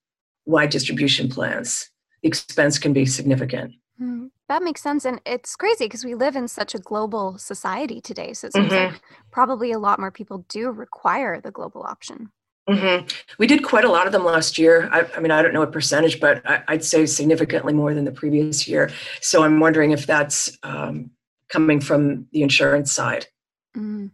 wide 0.45 0.69
distribution 0.69 1.29
plans. 1.29 1.89
The 2.21 2.27
expense 2.27 2.77
can 2.77 2.93
be 2.93 3.05
significant. 3.05 3.73
Mm, 4.01 4.29
that 4.49 4.63
makes 4.63 4.81
sense, 4.81 5.05
and 5.05 5.21
it's 5.25 5.55
crazy 5.55 5.85
because 5.85 6.03
we 6.03 6.15
live 6.15 6.35
in 6.35 6.47
such 6.47 6.75
a 6.75 6.79
global 6.79 7.37
society 7.37 8.01
today. 8.01 8.33
So 8.33 8.47
it 8.47 8.53
seems 8.53 8.71
mm-hmm. 8.71 8.93
like 8.93 9.01
probably 9.31 9.71
a 9.71 9.79
lot 9.79 9.99
more 9.99 10.11
people 10.11 10.45
do 10.49 10.71
require 10.71 11.39
the 11.41 11.51
global 11.51 11.83
option. 11.83 12.31
Mm-hmm. 12.71 13.07
We 13.37 13.47
did 13.47 13.63
quite 13.63 13.85
a 13.85 13.89
lot 13.89 14.05
of 14.05 14.13
them 14.13 14.23
last 14.23 14.57
year. 14.57 14.89
I, 14.91 15.05
I 15.15 15.19
mean, 15.19 15.31
I 15.31 15.41
don't 15.41 15.53
know 15.53 15.59
what 15.59 15.71
percentage, 15.71 16.19
but 16.19 16.41
I, 16.45 16.63
would 16.69 16.83
say 16.83 17.05
significantly 17.05 17.73
more 17.73 17.93
than 17.93 18.05
the 18.05 18.11
previous 18.11 18.67
year. 18.67 18.89
So 19.21 19.43
I'm 19.43 19.59
wondering 19.59 19.91
if 19.91 20.07
that's 20.07 20.57
um, 20.63 21.11
coming 21.49 21.81
from 21.81 22.27
the 22.31 22.43
insurance 22.43 22.91
side. 22.91 23.27
Mm. 23.75 24.11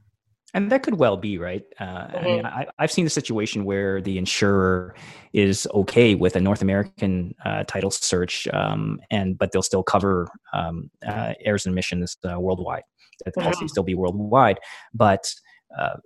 And 0.53 0.71
that 0.71 0.81
could 0.81 0.97
well 0.97 1.17
be 1.17 1.37
right. 1.37 1.63
Uh, 1.79 1.83
mm-hmm. 1.85 2.17
I 2.17 2.21
mean, 2.21 2.45
I, 2.45 2.65
have 2.79 2.91
seen 2.91 3.05
a 3.05 3.11
situation 3.11 3.65
where 3.65 4.01
the 4.01 4.17
insurer 4.17 4.95
is 5.33 5.67
okay 5.73 6.15
with 6.15 6.35
a 6.35 6.41
North 6.41 6.61
American 6.61 7.35
uh, 7.45 7.63
title 7.65 7.91
search, 7.91 8.47
um, 8.53 8.99
and 9.11 9.37
but 9.37 9.51
they'll 9.51 9.61
still 9.61 9.83
cover 9.83 10.27
um, 10.53 10.89
uh, 11.05 11.33
errors 11.43 11.65
and 11.65 11.73
omissions 11.73 12.17
uh, 12.23 12.39
worldwide. 12.39 12.83
The 13.25 13.31
policy 13.33 13.59
mm-hmm. 13.59 13.67
still 13.67 13.83
be 13.83 13.93
worldwide, 13.93 14.59
but 14.93 15.31
uh, 15.77 15.97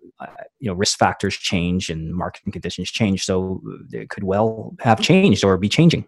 you 0.59 0.67
know 0.67 0.73
risk 0.73 0.97
factors 0.97 1.35
change 1.35 1.89
and 1.89 2.13
market 2.13 2.43
conditions 2.51 2.89
change, 2.89 3.23
so 3.25 3.61
it 3.91 4.09
could 4.09 4.23
well 4.23 4.75
have 4.79 4.99
changed 5.01 5.43
or 5.43 5.57
be 5.57 5.69
changing. 5.69 6.05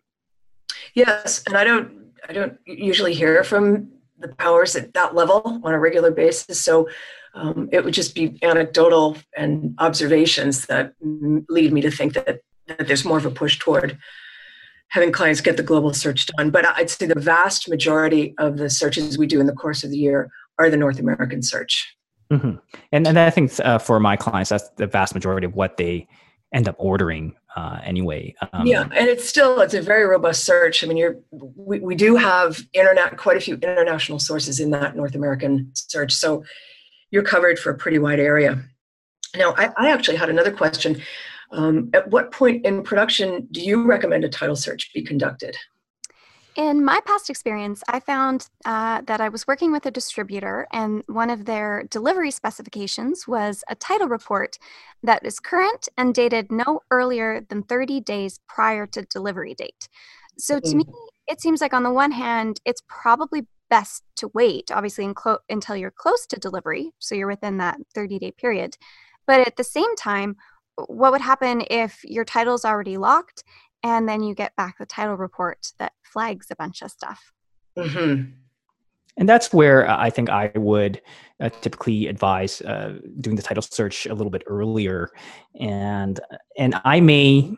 Yes, 0.93 1.43
and 1.47 1.57
I 1.57 1.63
don't 1.63 1.91
I 2.27 2.33
don't 2.33 2.57
usually 2.65 3.13
hear 3.13 3.43
from 3.43 3.89
the 4.19 4.29
powers 4.29 4.75
at 4.75 4.93
that 4.93 5.15
level 5.15 5.61
on 5.63 5.73
a 5.73 5.79
regular 5.79 6.11
basis. 6.11 6.59
So 6.59 6.87
um, 7.33 7.69
it 7.71 7.83
would 7.83 7.93
just 7.93 8.15
be 8.15 8.37
anecdotal 8.41 9.17
and 9.35 9.75
observations 9.79 10.65
that 10.67 10.93
lead 11.01 11.73
me 11.73 11.81
to 11.81 11.91
think 11.91 12.13
that, 12.13 12.41
that 12.67 12.87
there's 12.87 13.05
more 13.05 13.17
of 13.17 13.25
a 13.25 13.31
push 13.31 13.59
toward 13.59 13.97
having 14.89 15.11
clients 15.11 15.41
get 15.41 15.57
the 15.57 15.63
global 15.63 15.93
search 15.93 16.27
done. 16.27 16.51
But 16.51 16.65
I'd 16.65 16.89
say 16.89 17.07
the 17.07 17.19
vast 17.19 17.67
majority 17.67 18.35
of 18.37 18.57
the 18.57 18.69
searches 18.69 19.17
we 19.17 19.25
do 19.25 19.39
in 19.39 19.47
the 19.47 19.53
course 19.53 19.83
of 19.83 19.89
the 19.89 19.97
year 19.97 20.29
are 20.59 20.69
the 20.69 20.77
North 20.77 20.99
American 20.99 21.41
search. 21.41 21.95
Mm-hmm. 22.33 22.55
And, 22.91 23.07
and 23.07 23.19
I 23.19 23.29
think 23.29 23.51
uh, 23.59 23.77
for 23.77 23.99
my 23.99 24.15
clients, 24.15 24.49
that's 24.49 24.69
the 24.77 24.87
vast 24.87 25.13
majority 25.13 25.45
of 25.45 25.55
what 25.55 25.77
they 25.77 26.07
end 26.53 26.67
up 26.67 26.75
ordering 26.77 27.35
uh, 27.55 27.79
anyway. 27.83 28.35
Um, 28.53 28.65
yeah, 28.65 28.83
and 28.83 29.07
it's 29.07 29.27
still 29.27 29.61
it's 29.61 29.73
a 29.73 29.81
very 29.81 30.05
robust 30.05 30.43
search. 30.43 30.83
I 30.83 30.87
mean, 30.87 30.97
you're 30.97 31.17
we, 31.31 31.79
we 31.79 31.95
do 31.95 32.15
have 32.15 32.59
internet 32.73 33.17
quite 33.17 33.37
a 33.37 33.41
few 33.41 33.55
international 33.55 34.19
sources 34.19 34.59
in 34.59 34.71
that 34.71 34.95
North 34.95 35.15
American 35.15 35.71
search, 35.73 36.13
so 36.13 36.43
you're 37.11 37.23
covered 37.23 37.59
for 37.59 37.71
a 37.71 37.77
pretty 37.77 37.99
wide 37.99 38.19
area. 38.19 38.63
Now, 39.35 39.53
I, 39.57 39.69
I 39.77 39.91
actually 39.91 40.17
had 40.17 40.29
another 40.29 40.51
question. 40.51 41.01
Um, 41.51 41.91
at 41.93 42.09
what 42.09 42.31
point 42.31 42.65
in 42.65 42.81
production 42.81 43.47
do 43.51 43.61
you 43.61 43.85
recommend 43.85 44.23
a 44.23 44.29
title 44.29 44.55
search 44.55 44.91
be 44.93 45.03
conducted? 45.03 45.55
In 46.55 46.85
my 46.85 46.99
past 47.05 47.31
experience, 47.31 47.83
I 47.87 47.99
found 47.99 48.47
uh, 48.63 49.01
that 49.07 49.19
I 49.19 49.29
was 49.29 49.47
working 49.47 49.71
with 49.71 49.87
a 49.87 49.91
distributor, 49.91 50.67
and 50.71 51.03
one 51.07 51.31
of 51.31 51.45
their 51.45 51.83
delivery 51.89 52.29
specifications 52.29 53.27
was 53.27 53.63
a 53.69 53.75
title 53.75 54.07
report 54.07 54.59
that 55.01 55.25
is 55.25 55.39
current 55.39 55.89
and 55.97 56.13
dated 56.13 56.51
no 56.51 56.81
earlier 56.91 57.41
than 57.41 57.63
30 57.63 58.01
days 58.01 58.39
prior 58.47 58.85
to 58.87 59.01
delivery 59.03 59.55
date. 59.55 59.89
So, 60.37 60.59
to 60.59 60.75
me, 60.75 60.83
mm. 60.83 60.93
it 61.27 61.41
seems 61.41 61.59
like 61.59 61.73
on 61.73 61.83
the 61.83 61.91
one 61.91 62.11
hand, 62.11 62.59
it's 62.65 62.83
probably 62.87 63.47
best 63.71 64.03
to 64.17 64.29
wait, 64.35 64.69
obviously, 64.71 65.11
clo- 65.15 65.39
until 65.49 65.75
you're 65.75 65.91
close 65.91 66.27
to 66.27 66.39
delivery, 66.39 66.91
so 66.99 67.15
you're 67.15 67.27
within 67.27 67.57
that 67.57 67.77
30 67.95 68.19
day 68.19 68.31
period. 68.31 68.77
But 69.25 69.47
at 69.47 69.55
the 69.55 69.63
same 69.63 69.95
time, 69.95 70.35
what 70.75 71.11
would 71.11 71.21
happen 71.21 71.63
if 71.71 72.03
your 72.03 72.25
title's 72.25 72.65
already 72.65 72.97
locked 72.97 73.43
and 73.83 74.07
then 74.07 74.23
you 74.23 74.33
get 74.33 74.55
back 74.55 74.77
the 74.79 74.85
title 74.85 75.15
report 75.15 75.67
that 75.79 75.91
flags 76.03 76.47
a 76.49 76.55
bunch 76.55 76.81
of 76.81 76.91
stuff. 76.91 77.33
Mm-hmm. 77.77 78.31
And 79.17 79.29
that's 79.29 79.53
where 79.53 79.87
uh, 79.87 79.95
I 79.97 80.09
think 80.09 80.29
I 80.29 80.51
would 80.55 81.01
uh, 81.39 81.49
typically 81.61 82.07
advise 82.07 82.61
uh, 82.61 82.97
doing 83.21 83.35
the 83.35 83.43
title 83.43 83.61
search 83.61 84.07
a 84.07 84.13
little 84.13 84.31
bit 84.31 84.43
earlier, 84.47 85.09
and 85.59 86.19
and 86.57 86.75
I 86.83 86.99
may 86.99 87.55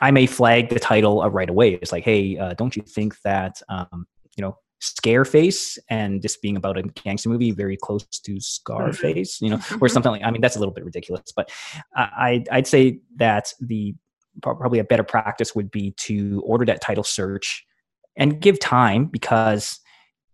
I 0.00 0.10
may 0.10 0.24
flag 0.26 0.70
the 0.70 0.80
title 0.80 1.20
uh, 1.20 1.28
right 1.28 1.50
away. 1.50 1.74
It's 1.74 1.92
like, 1.92 2.04
hey, 2.04 2.38
uh, 2.38 2.54
don't 2.54 2.74
you 2.76 2.82
think 2.82 3.20
that 3.24 3.60
um, 3.68 4.06
you 4.38 4.42
know 4.42 4.56
Scareface 4.80 5.78
and 5.90 6.22
this 6.22 6.38
being 6.38 6.56
about 6.56 6.78
a 6.78 6.82
gangster 6.82 7.28
movie 7.28 7.50
very 7.50 7.76
close 7.76 8.04
to 8.04 8.40
Scarface, 8.40 9.40
you 9.42 9.50
know, 9.50 9.56
or 9.56 9.58
Mm-hmm. 9.58 9.86
something 9.88 10.12
like. 10.12 10.22
I 10.22 10.30
mean, 10.30 10.40
that's 10.40 10.56
a 10.56 10.58
little 10.58 10.74
bit 10.74 10.84
ridiculous, 10.86 11.30
but 11.34 11.50
I 11.94 12.42
I'd 12.50 12.66
say 12.66 13.00
that 13.16 13.52
the 13.60 13.94
probably 14.42 14.78
a 14.78 14.84
better 14.84 15.04
practice 15.04 15.54
would 15.54 15.70
be 15.70 15.92
to 15.98 16.42
order 16.44 16.64
that 16.66 16.80
title 16.80 17.04
search 17.04 17.64
and 18.16 18.40
give 18.40 18.58
time 18.60 19.06
because 19.06 19.80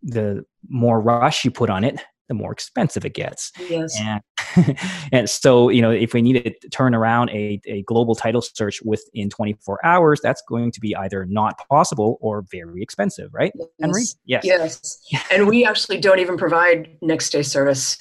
the 0.03 0.45
more 0.69 1.01
rush 1.01 1.45
you 1.45 1.51
put 1.51 1.71
on 1.71 1.85
it, 1.85 2.01
the 2.29 2.35
more 2.35 2.53
expensive 2.53 3.05
it 3.05 3.15
gets. 3.15 3.53
Yes. 3.69 3.99
And 3.99 4.21
and 5.13 5.29
so, 5.29 5.69
you 5.69 5.83
know, 5.83 5.91
if 5.91 6.15
we 6.15 6.23
need 6.23 6.43
to 6.43 6.69
turn 6.69 6.95
around 6.95 7.31
a, 7.31 7.61
a 7.67 7.83
global 7.83 8.15
title 8.15 8.43
search 8.43 8.83
within 8.83 9.31
24 9.31 9.85
hours, 9.85 10.21
that's 10.23 10.43
going 10.49 10.71
to 10.73 10.81
be 10.81 10.95
either 10.97 11.25
not 11.27 11.57
possible 11.69 12.19
or 12.21 12.45
very 12.51 12.83
expensive, 12.83 13.33
right? 13.33 13.53
Henry? 13.81 14.03
Yes. 14.25 14.45
Yes. 14.45 14.99
Yes. 15.11 15.27
and 15.31 15.47
we 15.47 15.65
actually 15.65 15.99
don't 15.99 16.19
even 16.19 16.37
provide 16.37 16.97
next 17.03 17.31
day 17.31 17.43
service. 17.43 17.99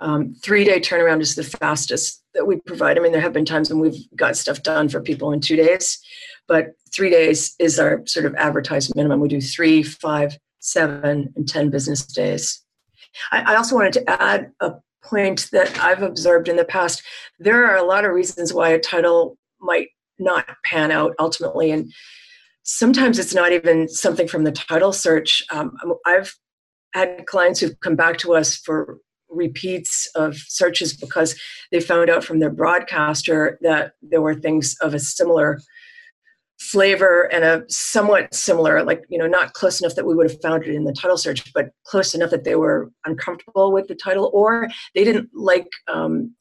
Um, 0.00 0.34
three 0.42 0.64
day 0.64 0.78
turnaround 0.80 1.20
is 1.20 1.34
the 1.34 1.44
fastest 1.44 2.22
that 2.34 2.46
we 2.46 2.56
provide. 2.60 2.98
I 2.98 3.00
mean, 3.00 3.12
there 3.12 3.20
have 3.20 3.32
been 3.32 3.44
times 3.44 3.70
when 3.70 3.80
we've 3.80 4.06
got 4.16 4.36
stuff 4.36 4.62
done 4.62 4.88
for 4.88 5.00
people 5.00 5.32
in 5.32 5.40
two 5.40 5.56
days, 5.56 5.98
but 6.46 6.74
three 6.92 7.10
days 7.10 7.54
is 7.58 7.78
our 7.78 8.02
sort 8.06 8.26
of 8.26 8.34
advertised 8.36 8.94
minimum. 8.94 9.20
We 9.20 9.28
do 9.28 9.40
three, 9.40 9.82
five, 9.82 10.38
seven, 10.60 11.32
and 11.36 11.48
10 11.48 11.70
business 11.70 12.04
days. 12.06 12.62
I, 13.32 13.52
I 13.52 13.56
also 13.56 13.74
wanted 13.74 13.92
to 13.94 14.22
add 14.22 14.50
a 14.60 14.72
point 15.04 15.48
that 15.52 15.78
I've 15.80 16.02
observed 16.02 16.48
in 16.48 16.56
the 16.56 16.64
past. 16.64 17.02
There 17.38 17.66
are 17.66 17.76
a 17.76 17.86
lot 17.86 18.04
of 18.04 18.12
reasons 18.12 18.52
why 18.52 18.70
a 18.70 18.80
title 18.80 19.36
might 19.60 19.88
not 20.18 20.46
pan 20.64 20.90
out 20.90 21.14
ultimately. 21.18 21.70
And 21.70 21.92
sometimes 22.62 23.18
it's 23.18 23.34
not 23.34 23.52
even 23.52 23.88
something 23.88 24.28
from 24.28 24.44
the 24.44 24.52
title 24.52 24.92
search. 24.92 25.42
Um, 25.50 25.76
I've 26.06 26.34
had 26.92 27.26
clients 27.26 27.60
who've 27.60 27.78
come 27.80 27.96
back 27.96 28.18
to 28.18 28.34
us 28.34 28.56
for 28.56 28.98
repeats 29.28 30.08
of 30.14 30.36
searches 30.36 30.96
because 30.96 31.38
they 31.72 31.80
found 31.80 32.08
out 32.08 32.24
from 32.24 32.38
their 32.38 32.50
broadcaster 32.50 33.58
that 33.62 33.92
there 34.00 34.22
were 34.22 34.34
things 34.34 34.76
of 34.80 34.94
a 34.94 34.98
similar 34.98 35.58
flavor 36.60 37.24
and 37.32 37.44
a 37.44 37.64
somewhat 37.68 38.32
similar 38.32 38.84
like 38.84 39.02
you 39.08 39.18
know 39.18 39.26
not 39.26 39.52
close 39.54 39.80
enough 39.80 39.96
that 39.96 40.06
we 40.06 40.14
would 40.14 40.30
have 40.30 40.40
found 40.40 40.64
it 40.64 40.74
in 40.74 40.84
the 40.84 40.92
title 40.92 41.18
search 41.18 41.52
but 41.52 41.70
close 41.84 42.14
enough 42.14 42.30
that 42.30 42.44
they 42.44 42.54
were 42.54 42.90
uncomfortable 43.04 43.72
with 43.72 43.88
the 43.88 43.94
title 43.94 44.30
or 44.32 44.68
they 44.94 45.02
didn't 45.02 45.28
like 45.34 45.68
um, 45.92 46.32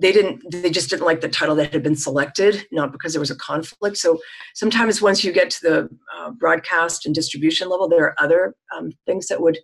they 0.00 0.12
didn't 0.12 0.42
they 0.50 0.70
just 0.70 0.90
didn't 0.90 1.06
like 1.06 1.20
the 1.20 1.28
title 1.28 1.54
that 1.54 1.72
had 1.72 1.82
been 1.82 1.96
selected 1.96 2.66
not 2.72 2.92
because 2.92 3.12
there 3.12 3.20
was 3.20 3.30
a 3.30 3.36
conflict. 3.36 3.96
So 3.96 4.18
sometimes 4.54 5.00
once 5.00 5.22
you 5.22 5.32
get 5.32 5.50
to 5.50 5.60
the 5.62 5.88
uh, 6.16 6.30
broadcast 6.32 7.06
and 7.06 7.14
distribution 7.14 7.68
level 7.68 7.88
there 7.88 8.04
are 8.04 8.14
other 8.18 8.54
um, 8.76 8.90
things 9.06 9.28
that 9.28 9.40
would 9.40 9.58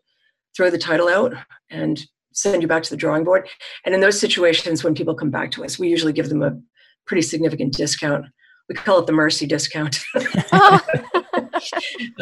throw 0.57 0.71
the 0.71 0.79
title 0.79 1.09
out 1.09 1.35
and 1.71 2.01
send 2.33 2.63
you 2.63 2.69
back 2.69 2.83
to 2.85 2.91
the 2.91 2.97
drawing 2.97 3.25
board. 3.25 3.49
And 3.85 3.95
in 3.95 4.01
those 4.01 4.21
situations 4.21 4.85
when 4.85 4.95
people 4.95 5.15
come 5.15 5.31
back 5.31 5.51
to 5.53 5.65
us 5.65 5.79
we 5.79 5.89
usually 5.89 6.13
give 6.13 6.29
them 6.29 6.43
a 6.43 6.59
pretty 7.07 7.23
significant 7.23 7.73
discount 7.75 8.27
we 8.71 8.77
call 8.77 9.01
it 9.01 9.07
the 9.07 9.13
mercy 9.13 9.47
discount. 9.47 10.01
Oh. 10.53 10.81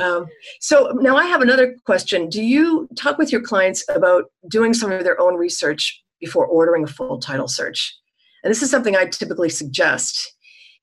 um, 0.00 0.26
so 0.60 0.90
now 1.00 1.16
i 1.16 1.24
have 1.24 1.42
another 1.42 1.76
question. 1.86 2.28
Do 2.28 2.42
you 2.42 2.88
talk 2.96 3.18
with 3.18 3.30
your 3.30 3.40
clients 3.40 3.84
about 3.88 4.24
doing 4.48 4.74
some 4.74 4.90
of 4.90 5.04
their 5.04 5.20
own 5.20 5.36
research 5.36 6.02
before 6.20 6.44
ordering 6.46 6.82
a 6.82 6.88
full 6.88 7.20
title 7.20 7.46
search? 7.46 7.96
And 8.42 8.50
this 8.50 8.62
is 8.62 8.70
something 8.70 8.96
i 8.96 9.04
typically 9.04 9.48
suggest 9.48 10.34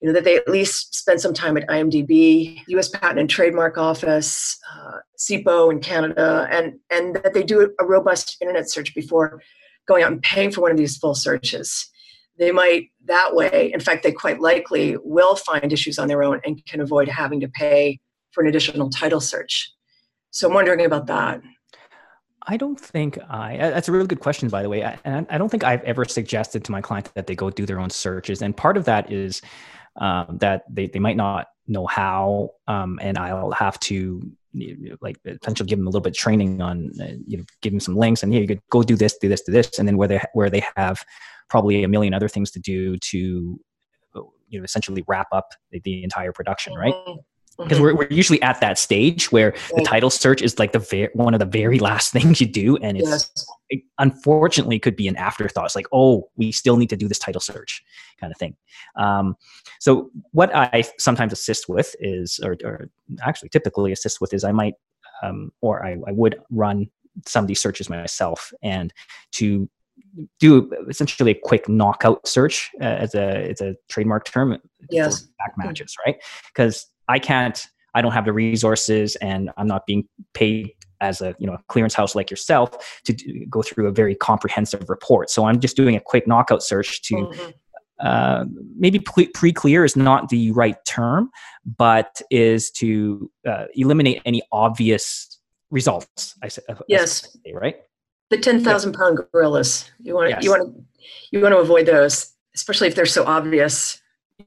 you 0.01 0.07
know 0.07 0.13
that 0.13 0.23
they 0.23 0.35
at 0.37 0.47
least 0.47 0.95
spend 0.95 1.19
some 1.19 1.33
time 1.33 1.57
at 1.57 1.67
imdb 1.67 2.61
us 2.69 2.89
patent 2.89 3.19
and 3.19 3.29
trademark 3.29 3.77
office 3.77 4.57
uh, 4.73 4.97
CIPO 5.17 5.71
in 5.71 5.79
canada 5.79 6.47
and 6.51 6.73
and 6.91 7.15
that 7.15 7.33
they 7.33 7.43
do 7.43 7.73
a 7.79 7.85
robust 7.85 8.37
internet 8.41 8.69
search 8.69 8.93
before 8.93 9.41
going 9.87 10.03
out 10.03 10.11
and 10.11 10.21
paying 10.21 10.51
for 10.51 10.61
one 10.61 10.71
of 10.71 10.77
these 10.77 10.97
full 10.97 11.15
searches 11.15 11.89
they 12.37 12.51
might 12.51 12.89
that 13.05 13.33
way 13.33 13.71
in 13.73 13.79
fact 13.79 14.03
they 14.03 14.11
quite 14.11 14.39
likely 14.39 14.97
will 15.03 15.35
find 15.35 15.71
issues 15.71 15.97
on 15.99 16.07
their 16.07 16.23
own 16.23 16.39
and 16.45 16.65
can 16.65 16.81
avoid 16.81 17.07
having 17.07 17.39
to 17.39 17.47
pay 17.49 17.99
for 18.31 18.41
an 18.43 18.49
additional 18.49 18.89
title 18.89 19.21
search 19.21 19.71
so 20.31 20.47
i'm 20.47 20.53
wondering 20.53 20.85
about 20.85 21.07
that 21.07 21.41
I 22.47 22.57
don't 22.57 22.79
think 22.79 23.17
I. 23.29 23.57
That's 23.57 23.89
a 23.89 23.91
really 23.91 24.07
good 24.07 24.19
question, 24.19 24.49
by 24.49 24.61
the 24.61 24.69
way. 24.69 24.83
I, 24.83 24.99
and 25.03 25.25
I 25.29 25.37
don't 25.37 25.49
think 25.49 25.63
I've 25.63 25.81
ever 25.81 26.05
suggested 26.05 26.63
to 26.65 26.71
my 26.71 26.81
client 26.81 27.11
that 27.15 27.27
they 27.27 27.35
go 27.35 27.49
do 27.49 27.65
their 27.65 27.79
own 27.79 27.89
searches. 27.89 28.41
And 28.41 28.55
part 28.55 28.77
of 28.77 28.85
that 28.85 29.11
is 29.11 29.41
um, 29.97 30.37
that 30.41 30.63
they, 30.69 30.87
they 30.87 30.99
might 30.99 31.17
not 31.17 31.47
know 31.67 31.87
how, 31.87 32.51
um, 32.67 32.99
and 33.01 33.17
I'll 33.17 33.51
have 33.51 33.79
to 33.81 34.21
like 35.01 35.17
essentially 35.25 35.67
give 35.67 35.79
them 35.79 35.87
a 35.87 35.89
little 35.89 36.01
bit 36.01 36.11
of 36.11 36.17
training 36.17 36.61
on, 36.61 36.91
uh, 37.01 37.05
you 37.25 37.37
know, 37.37 37.43
give 37.61 37.73
them 37.73 37.79
some 37.79 37.95
links 37.95 38.23
and 38.23 38.31
here 38.31 38.41
you 38.41 38.47
could 38.47 38.61
go 38.71 38.83
do 38.83 38.95
this, 38.95 39.17
do 39.17 39.29
this, 39.29 39.41
do 39.41 39.51
this, 39.51 39.79
and 39.79 39.87
then 39.87 39.97
where 39.97 40.07
they 40.07 40.21
where 40.33 40.49
they 40.49 40.63
have 40.75 41.03
probably 41.49 41.83
a 41.83 41.87
million 41.87 42.13
other 42.13 42.27
things 42.27 42.51
to 42.51 42.59
do 42.59 42.97
to, 42.97 43.59
you 44.47 44.59
know, 44.59 44.63
essentially 44.63 45.03
wrap 45.07 45.27
up 45.31 45.49
the, 45.71 45.81
the 45.83 46.03
entire 46.03 46.31
production, 46.31 46.73
right? 46.73 46.93
Because 47.57 47.77
Mhm. 47.77 47.81
we're, 47.81 47.95
we're 47.95 48.07
usually 48.09 48.41
at 48.41 48.59
that 48.59 48.77
stage 48.77 49.31
where 49.31 49.53
the 49.75 49.83
title 49.83 50.09
search 50.09 50.41
is 50.41 50.59
like 50.59 50.73
the 50.73 50.79
ver- 50.79 51.09
one 51.13 51.33
of 51.33 51.39
the 51.39 51.45
very 51.45 51.79
last 51.79 52.11
things 52.13 52.41
you 52.41 52.47
do 52.47 52.75
and 52.77 52.97
it's 52.97 53.09
yes. 53.09 53.45
it 53.69 53.81
unfortunately 53.97 54.77
could 54.79 54.95
be 54.95 55.07
an 55.07 55.15
afterthought. 55.15 55.65
It's 55.65 55.75
like 55.75 55.87
oh 55.93 56.29
we 56.35 56.51
still 56.51 56.75
need 56.77 56.89
to 56.89 56.97
do 56.97 57.07
this 57.07 57.19
title 57.19 57.41
search 57.41 57.83
kind 58.19 58.31
of 58.31 58.37
thing. 58.37 58.55
Um, 58.97 59.35
so 59.79 60.09
what 60.31 60.53
i 60.55 60.83
sometimes 60.99 61.31
assist 61.33 61.67
with 61.69 61.95
is 61.99 62.39
or, 62.43 62.57
or 62.63 62.89
actually 63.21 63.49
typically 63.49 63.91
assist 63.91 64.19
with 64.21 64.33
is 64.33 64.43
i 64.43 64.51
might 64.51 64.73
um, 65.23 65.51
or 65.61 65.85
I, 65.85 65.93
I 66.07 66.11
would 66.11 66.39
run 66.49 66.87
some 67.25 67.45
of 67.45 67.47
these 67.47 67.61
searches 67.61 67.89
myself 67.89 68.51
and 68.61 68.93
to 69.33 69.69
do 70.39 70.71
essentially 70.89 71.31
a 71.31 71.39
quick 71.43 71.67
knockout 71.69 72.27
search 72.27 72.69
uh, 72.81 72.83
as 72.83 73.15
a 73.15 73.29
it's 73.49 73.61
a 73.61 73.75
trademark 73.89 74.25
term 74.25 74.57
Yes. 74.89 75.21
back 75.39 75.53
matches 75.57 75.95
right? 76.05 76.17
Because 76.53 76.85
i 77.07 77.19
can't 77.19 77.67
i 77.93 78.01
don't 78.01 78.11
have 78.11 78.25
the 78.25 78.33
resources 78.33 79.15
and 79.17 79.49
i'm 79.57 79.67
not 79.67 79.85
being 79.85 80.07
paid 80.33 80.71
as 81.01 81.21
a 81.21 81.35
you 81.39 81.47
know 81.47 81.53
a 81.53 81.59
clearance 81.67 81.93
house 81.93 82.15
like 82.15 82.29
yourself 82.31 83.01
to 83.03 83.13
do, 83.13 83.45
go 83.49 83.61
through 83.61 83.87
a 83.87 83.91
very 83.91 84.15
comprehensive 84.15 84.89
report 84.89 85.29
so 85.29 85.45
i'm 85.45 85.59
just 85.59 85.75
doing 85.75 85.95
a 85.95 85.99
quick 85.99 86.25
knockout 86.27 86.63
search 86.63 87.01
to 87.01 87.15
Mhm. 87.15 87.53
uh, 87.99 88.45
maybe 88.77 88.99
pre- 88.99 89.27
pre-clear 89.29 89.85
is 89.85 89.95
not 89.95 90.29
the 90.29 90.51
right 90.51 90.77
term 90.85 91.29
but 91.77 92.21
is 92.29 92.69
to 92.71 93.29
uh, 93.47 93.65
eliminate 93.75 94.21
any 94.25 94.41
obvious 94.51 95.39
results 95.71 96.35
i 96.43 96.47
say 96.47 96.61
I 96.69 96.75
Yes. 96.87 97.29
say, 97.45 97.53
right 97.53 97.77
the 98.31 98.37
10,000 98.37 98.93
pound 98.93 99.19
gorillas 99.31 99.91
you 99.99 100.15
want 100.15 100.27
to 100.27 100.35
Yes. 100.35 100.43
you 100.43 100.49
want 100.49 100.63
to 100.75 100.83
you 101.31 101.41
want 101.41 101.53
to 101.53 101.59
avoid 101.59 101.85
those 101.85 102.31
especially 102.55 102.87
if 102.87 102.95
they're 102.95 103.05
so 103.05 103.25
obvious 103.25 104.01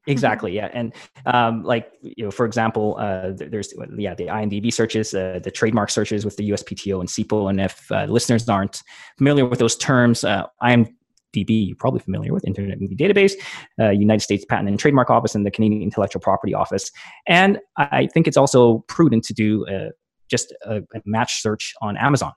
exactly 0.06 0.52
yeah 0.52 0.68
and 0.72 0.92
um, 1.26 1.62
like 1.62 1.92
you 2.02 2.24
know 2.24 2.30
for 2.30 2.44
example 2.44 2.96
uh, 2.98 3.30
there's 3.34 3.72
yeah 3.96 4.14
the 4.14 4.26
imdb 4.26 4.72
searches 4.72 5.14
uh, 5.14 5.40
the 5.42 5.50
trademark 5.50 5.90
searches 5.90 6.24
with 6.24 6.36
the 6.36 6.50
uspto 6.50 7.00
and 7.00 7.08
CIPO. 7.08 7.48
and 7.50 7.60
if 7.60 7.90
uh, 7.90 8.04
listeners 8.04 8.48
aren't 8.48 8.82
familiar 9.16 9.46
with 9.46 9.58
those 9.58 9.76
terms 9.76 10.24
uh, 10.24 10.44
imdb 10.62 10.94
you're 11.34 11.76
probably 11.76 12.00
familiar 12.00 12.32
with 12.32 12.46
internet 12.46 12.80
movie 12.80 12.96
database 12.96 13.32
uh, 13.80 13.90
united 13.90 14.20
states 14.20 14.44
patent 14.44 14.68
and 14.68 14.78
trademark 14.78 15.10
office 15.10 15.34
and 15.34 15.46
the 15.46 15.50
canadian 15.50 15.82
intellectual 15.82 16.20
property 16.20 16.52
office 16.54 16.90
and 17.26 17.58
i 17.78 18.06
think 18.12 18.26
it's 18.28 18.36
also 18.36 18.84
prudent 18.88 19.24
to 19.24 19.32
do 19.32 19.66
uh, 19.68 19.88
just 20.28 20.52
a, 20.66 20.76
a 20.94 21.00
match 21.06 21.40
search 21.42 21.72
on 21.80 21.96
amazon 21.96 22.32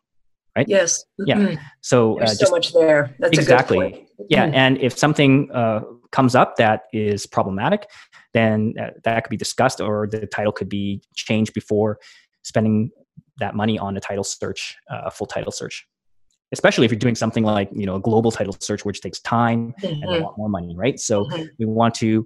right? 0.55 0.67
yes 0.69 1.03
Yeah. 1.25 1.35
Mhm. 1.35 1.59
so 1.81 2.15
uh, 2.15 2.25
there's 2.25 2.37
just 2.37 2.49
so 2.49 2.55
much 2.55 2.73
there 2.73 3.13
that's 3.19 3.37
exactly 3.37 3.77
a 3.77 3.89
good 3.89 3.93
point 3.97 4.09
yeah 4.29 4.47
Mhm. 4.47 4.53
and 4.55 4.77
if 4.79 4.97
something 4.97 5.49
uh, 5.51 5.81
comes 6.12 6.36
up 6.36 6.56
that 6.58 6.84
is 6.93 7.26
problematic 7.26 7.89
then 8.34 8.74
uh, 8.82 8.89
that 9.04 9.24
could 9.24 9.30
be 9.30 9.38
discussed 9.38 9.80
or 9.82 10.08
the 10.08 10.26
title 10.28 10.52
could 10.52 10.69
be 10.69 11.02
changed 11.15 11.54
before 11.54 11.97
spending 12.43 12.89
that 13.38 13.56
money 13.56 13.78
on 13.80 13.95
a 13.97 14.00
title 14.00 14.24
search 14.24 14.76
uh, 14.89 15.02
a 15.06 15.12
full 15.12 15.28
title 15.28 15.52
search 15.52 15.88
especially 16.52 16.84
if 16.86 16.91
you're 16.91 17.00
doing 17.00 17.15
something 17.15 17.43
like 17.43 17.69
you 17.74 17.86
know 17.86 17.95
a 17.95 18.00
global 18.02 18.32
title 18.32 18.56
search 18.60 18.84
which 18.86 19.02
takes 19.02 19.19
time 19.21 19.74
and 19.84 20.04
a 20.04 20.08
Mhm. 20.08 20.21
lot 20.24 20.38
more 20.38 20.50
money 20.50 20.76
right 20.76 21.00
so 21.00 21.26
Mhm. 21.26 21.50
we 21.60 21.65
want 21.65 21.93
to 21.95 22.26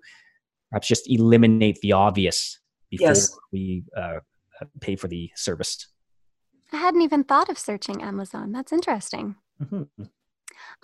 perhaps 0.72 0.88
just 0.88 1.10
eliminate 1.10 1.80
the 1.82 1.92
obvious 1.92 2.60
before 2.90 3.08
Yes. 3.10 3.38
we 3.52 3.84
uh, 3.96 4.20
pay 4.82 4.96
for 4.96 5.08
the 5.08 5.30
service 5.36 5.88
I 6.72 6.78
hadn't 6.78 7.04
even 7.04 7.24
thought 7.24 7.48
of 7.50 7.60
searching 7.60 8.02
Amazon. 8.02 8.52
That's 8.52 8.74
interesting. 8.74 9.36
Mhm. 9.62 9.88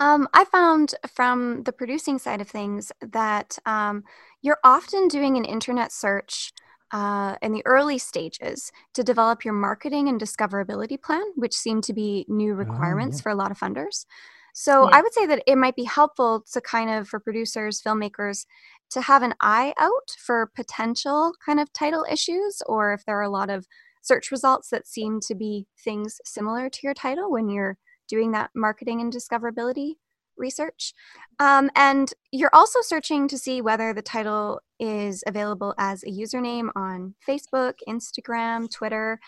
Um, 0.00 0.28
I 0.32 0.44
found 0.44 0.94
from 1.14 1.62
the 1.64 1.72
producing 1.72 2.18
side 2.18 2.40
of 2.40 2.48
things 2.48 2.92
that 3.00 3.58
um, 3.66 4.04
you're 4.40 4.58
often 4.64 5.08
doing 5.08 5.36
an 5.36 5.44
internet 5.44 5.92
search 5.92 6.52
uh, 6.92 7.36
in 7.40 7.52
the 7.52 7.62
early 7.64 7.98
stages 7.98 8.70
to 8.94 9.02
develop 9.02 9.44
your 9.44 9.54
marketing 9.54 10.08
and 10.08 10.20
discoverability 10.20 11.00
plan, 11.00 11.24
which 11.36 11.54
seem 11.54 11.80
to 11.82 11.92
be 11.92 12.26
new 12.28 12.54
requirements 12.54 13.18
yeah. 13.18 13.22
for 13.22 13.28
a 13.30 13.34
lot 13.34 13.50
of 13.50 13.58
funders. 13.58 14.04
So 14.52 14.88
Yeah. 14.88 14.98
I 14.98 15.02
would 15.02 15.14
say 15.14 15.24
that 15.26 15.42
it 15.46 15.56
might 15.56 15.76
be 15.76 15.84
helpful 15.84 16.44
to 16.52 16.60
kind 16.60 16.90
of 16.90 17.08
for 17.08 17.18
producers, 17.18 17.80
filmmakers, 17.80 18.44
to 18.90 19.00
have 19.00 19.22
an 19.22 19.34
eye 19.40 19.72
out 19.78 20.10
for 20.18 20.50
potential 20.54 21.32
kind 21.44 21.58
of 21.58 21.72
title 21.72 22.04
issues, 22.10 22.62
or 22.66 22.92
if 22.92 23.06
there 23.06 23.18
are 23.18 23.22
a 23.22 23.30
lot 23.30 23.48
of 23.48 23.66
search 24.02 24.30
results 24.30 24.68
that 24.68 24.86
seem 24.86 25.20
to 25.20 25.34
be 25.34 25.66
things 25.82 26.20
similar 26.24 26.68
to 26.68 26.80
your 26.82 26.92
title 26.92 27.30
when 27.30 27.48
you're 27.48 27.78
doing 28.12 28.32
that 28.32 28.50
marketing 28.54 29.00
and 29.00 29.10
discoverability 29.10 29.94
research. 30.36 30.92
Um, 31.38 31.70
and 31.74 32.12
you're 32.30 32.54
also 32.54 32.80
searching 32.82 33.26
to 33.28 33.38
see 33.38 33.62
whether 33.62 33.94
the 33.94 34.02
title 34.02 34.60
is 34.78 35.24
available 35.26 35.74
as 35.78 36.02
a 36.02 36.10
username 36.10 36.68
on 36.76 37.14
Facebook, 37.26 37.74
Instagram, 37.88 38.70
Twitter, 38.70 39.18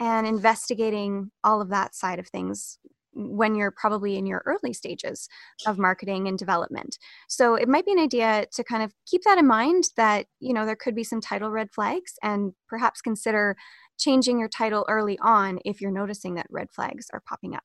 and 0.00 0.26
investigating 0.26 1.30
all 1.44 1.60
of 1.60 1.68
that 1.68 1.94
side 1.94 2.18
of 2.18 2.26
things 2.26 2.78
when 3.14 3.54
you're 3.54 3.70
probably 3.70 4.16
in 4.16 4.26
your 4.26 4.42
early 4.44 4.72
stages 4.72 5.28
of 5.66 5.78
marketing 5.78 6.26
and 6.26 6.36
development. 6.36 6.98
So 7.28 7.54
it 7.54 7.68
might 7.68 7.86
be 7.86 7.92
an 7.92 7.98
idea 7.98 8.46
to 8.54 8.64
kind 8.64 8.82
of 8.82 8.92
keep 9.06 9.22
that 9.24 9.38
in 9.38 9.46
mind 9.46 9.84
that, 9.96 10.26
you 10.40 10.52
know, 10.52 10.66
there 10.66 10.76
could 10.76 10.96
be 10.96 11.04
some 11.04 11.20
title 11.20 11.50
red 11.50 11.70
flags 11.70 12.14
and 12.22 12.54
perhaps 12.68 13.02
consider 13.02 13.56
changing 13.98 14.38
your 14.38 14.48
title 14.48 14.84
early 14.88 15.18
on 15.20 15.60
if 15.64 15.80
you're 15.80 15.92
noticing 15.92 16.34
that 16.34 16.46
red 16.50 16.68
flags 16.72 17.06
are 17.12 17.22
popping 17.28 17.54
up. 17.54 17.62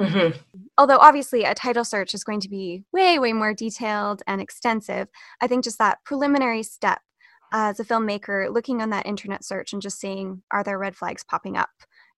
Mm-hmm. 0.00 0.38
Although 0.76 0.98
obviously 0.98 1.44
a 1.44 1.54
title 1.54 1.84
search 1.84 2.14
is 2.14 2.24
going 2.24 2.40
to 2.40 2.48
be 2.48 2.82
way, 2.92 3.18
way 3.18 3.32
more 3.32 3.54
detailed 3.54 4.22
and 4.26 4.40
extensive, 4.40 5.08
I 5.40 5.46
think 5.46 5.64
just 5.64 5.78
that 5.78 5.98
preliminary 6.04 6.62
step 6.62 7.00
as 7.52 7.78
a 7.78 7.84
filmmaker, 7.84 8.52
looking 8.52 8.82
on 8.82 8.90
that 8.90 9.06
internet 9.06 9.44
search 9.44 9.72
and 9.72 9.80
just 9.80 10.00
seeing 10.00 10.42
are 10.50 10.64
there 10.64 10.78
red 10.78 10.96
flags 10.96 11.22
popping 11.24 11.56
up? 11.56 11.70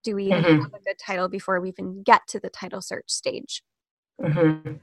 Do 0.03 0.15
we 0.15 0.31
mm-hmm. 0.31 0.63
have 0.63 0.73
a 0.73 0.85
good 0.85 0.99
title 1.05 1.29
before 1.29 1.61
we 1.61 1.69
even 1.69 2.03
get 2.03 2.23
to 2.29 2.41
the 2.41 2.49
title 2.49 2.81
search 2.81 3.11
stage? 3.11 3.63
Mm-hmm. 4.23 4.75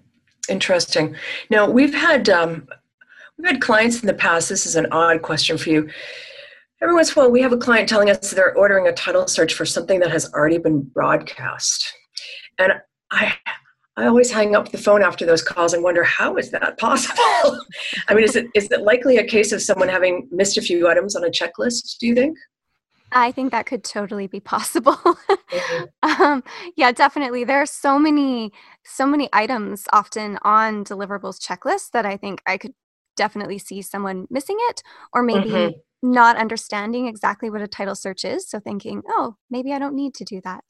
Interesting. 0.50 1.16
Now 1.50 1.70
we've 1.70 1.94
had 1.94 2.30
um, 2.30 2.68
we've 3.38 3.48
had 3.48 3.62
clients 3.62 4.02
in 4.02 4.08
the 4.08 4.14
past. 4.14 4.50
This 4.50 4.66
is 4.66 4.76
an 4.76 4.88
odd 4.92 5.22
question 5.24 5.58
for 5.58 5.70
you. 5.70 5.90
Every 6.82 6.94
once 6.94 7.16
in 7.16 7.20
a 7.20 7.24
while, 7.24 7.32
we 7.32 7.42
have 7.42 7.54
a 7.54 7.58
client 7.58 7.88
telling 7.88 8.10
us 8.10 8.32
they're 8.32 8.56
ordering 8.56 8.88
a 8.88 8.92
title 8.92 9.26
search 9.26 9.54
for 9.54 9.66
something 9.66 10.02
that 10.02 10.12
has 10.12 10.32
already 10.34 10.58
been 10.58 10.82
broadcast. 10.82 11.94
And 12.60 12.74
I, 13.12 13.36
I 13.96 14.08
always 14.08 14.32
hang 14.32 14.56
up 14.56 14.72
the 14.72 14.78
phone 14.78 15.04
after 15.04 15.26
those 15.26 15.42
calls 15.42 15.74
and 15.74 15.84
wonder 15.84 16.04
how 16.04 16.38
is 16.38 16.52
that 16.52 16.78
possible? 16.78 17.60
I 18.08 18.14
mean, 18.14 18.24
is 18.24 18.36
it 18.36 18.48
is 18.56 18.72
it 18.72 18.82
likely 18.82 19.18
a 19.18 19.26
case 19.26 19.52
of 19.52 19.62
someone 19.62 19.90
having 19.90 20.28
missed 20.32 20.58
a 20.58 20.62
few 20.62 20.88
items 20.88 21.16
on 21.16 21.24
a 21.24 21.30
checklist? 21.30 21.98
Do 22.00 22.08
you 22.08 22.16
think? 22.16 22.38
I 23.14 23.32
think 23.32 23.52
that 23.52 23.66
could 23.66 23.84
totally 23.84 24.28
be 24.28 24.40
possible. 24.40 24.96
mm-hmm. 24.96 25.84
um, 26.22 26.44
yeah, 26.76 26.92
definitely. 26.92 27.44
There 27.44 27.62
are 27.62 27.68
so 27.68 28.00
many, 28.00 28.52
so 28.84 29.06
many 29.06 29.30
items 29.32 29.86
often 29.94 30.40
on 30.42 30.84
deliverables 30.84 31.40
checklists 31.40 31.92
that 31.92 32.06
I 32.06 32.18
think 32.18 32.42
I 32.48 32.58
could 32.58 32.74
definitely 33.16 33.60
see 33.60 33.82
someone 33.84 34.26
missing 34.32 34.58
it, 34.70 34.82
or 35.14 35.22
maybe 35.22 35.50
mm-hmm. 35.50 35.78
not 36.02 36.38
understanding 36.38 37.08
exactly 37.08 37.52
what 37.52 37.62
a 37.62 37.68
title 37.68 37.96
search 37.96 38.26
is. 38.26 38.50
So 38.50 38.60
thinking, 38.60 39.04
oh, 39.08 39.36
maybe 39.52 39.72
I 39.74 39.80
don't 39.80 39.96
need 39.96 40.16
to 40.16 40.24
do 40.24 40.42
that. 40.44 40.64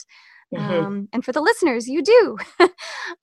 Mm-hmm. 0.54 0.86
Um, 0.86 1.10
and 1.13 1.26
for 1.26 1.32
the 1.32 1.42
listeners, 1.42 1.88
you 1.88 2.02
do. 2.04 2.38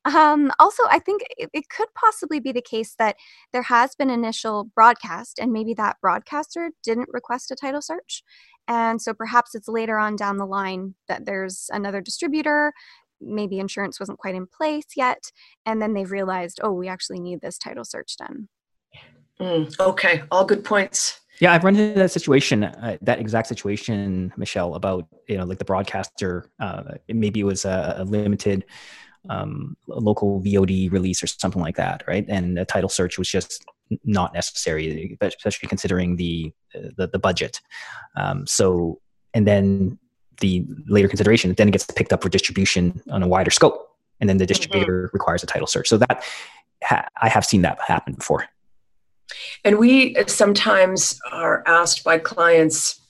um, 0.05 0.51
also, 0.59 0.83
I 0.89 0.99
think 0.99 1.23
it, 1.37 1.51
it, 1.53 1.69
could 1.69 1.89
possibly 1.95 2.41
be 2.41 2.53
the 2.53 2.63
case 2.63 2.95
that 2.99 3.17
there 3.53 3.63
has 3.63 3.95
been 3.95 4.11
initial 4.11 4.71
broadcast, 4.75 5.39
and 5.39 5.53
maybe 5.53 5.75
that 5.75 5.97
broadcaster 6.01 6.71
didn't 6.83 7.09
request 7.13 7.51
a 7.51 7.57
title 7.57 7.83
search. 7.83 8.23
And 8.69 9.01
so 9.01 9.15
perhaps 9.15 9.55
it's 9.55 9.69
later 9.69 9.99
on 9.99 10.17
down 10.17 10.39
the 10.39 10.47
line 10.47 10.95
that 11.09 11.27
there's 11.27 11.69
another 11.73 12.01
distributor, 12.01 12.73
maybe 13.21 13.59
insurance 13.59 14.01
wasn't 14.01 14.19
quite 14.19 14.35
in 14.35 14.47
place 14.47 14.87
yet, 14.97 15.31
and 15.67 15.81
then 15.81 15.95
they've 15.95 16.11
realized, 16.11 16.61
oh, 16.63 16.73
we 16.73 16.89
actually 16.89 17.21
need 17.21 17.41
this 17.41 17.59
title 17.59 17.85
search 17.85 18.17
done. 18.17 18.49
Mm, 19.41 19.79
okay, 19.81 20.23
all 20.31 20.45
good 20.45 20.65
points. 20.65 21.21
Yeah, 21.41 21.55
I've 21.55 21.65
run 21.65 21.77
into 21.77 21.99
that 21.99 22.11
situation, 22.11 22.65
uh, 22.65 22.99
that 23.01 23.19
exact 23.19 23.49
situation, 23.49 24.33
Michelle, 24.37 24.75
about 24.75 25.07
you 25.27 25.39
know 25.39 25.45
like 25.45 25.59
the 25.59 25.65
broadcaster. 25.65 26.47
Uh, 26.61 26.83
maybe 27.09 27.41
it 27.41 27.45
was 27.45 27.65
a, 27.65 27.95
a 27.99 28.05
limited 28.05 28.67
um, 29.29 29.77
local 29.89 30.43
VOD 30.43 30.93
release 30.93 31.23
or 31.23 31.27
something 31.27 31.63
like 31.63 31.77
that, 31.77 32.05
right? 32.07 32.27
And 32.29 32.59
a 32.59 32.65
title 32.67 32.91
search 32.91 33.19
was 33.19 33.29
just 33.29 33.65
not 34.05 34.35
necessary, 34.35 35.17
especially 35.21 35.69
considering 35.69 36.17
the 36.17 36.53
the, 36.75 37.09
the 37.09 37.19
budget. 37.19 37.61
Um, 38.17 38.47
so, 38.47 39.01
and 39.33 39.47
then 39.47 39.99
the 40.41 40.65
later 40.89 41.09
consideration 41.09 41.53
then 41.55 41.69
it 41.69 41.73
gets 41.73 41.87
picked 41.87 42.13
up 42.13 42.23
for 42.23 42.29
distribution 42.29 43.03
on 43.11 43.23
a 43.23 43.29
wider 43.29 43.51
scope, 43.51 43.89
and 44.21 44.29
then 44.29 44.37
the 44.37 44.45
mm-hmm. 44.45 44.49
distributor 44.49 45.07
mm-hmm. 45.07 45.17
requires 45.17 45.43
a 45.43 45.47
title 45.47 45.67
search. 45.67 45.89
So 45.89 45.97
that 45.97 46.23
ha- 46.85 47.09
I 47.21 47.31
have 47.31 47.47
seen 47.47 47.63
that 47.63 47.79
happen 47.81 48.13
before. 48.13 48.47
And 49.65 49.79
we 49.79 50.17
sometimes 50.27 51.19
are 51.31 51.63
asked 51.67 52.05
by 52.05 52.19
clients, 52.19 53.01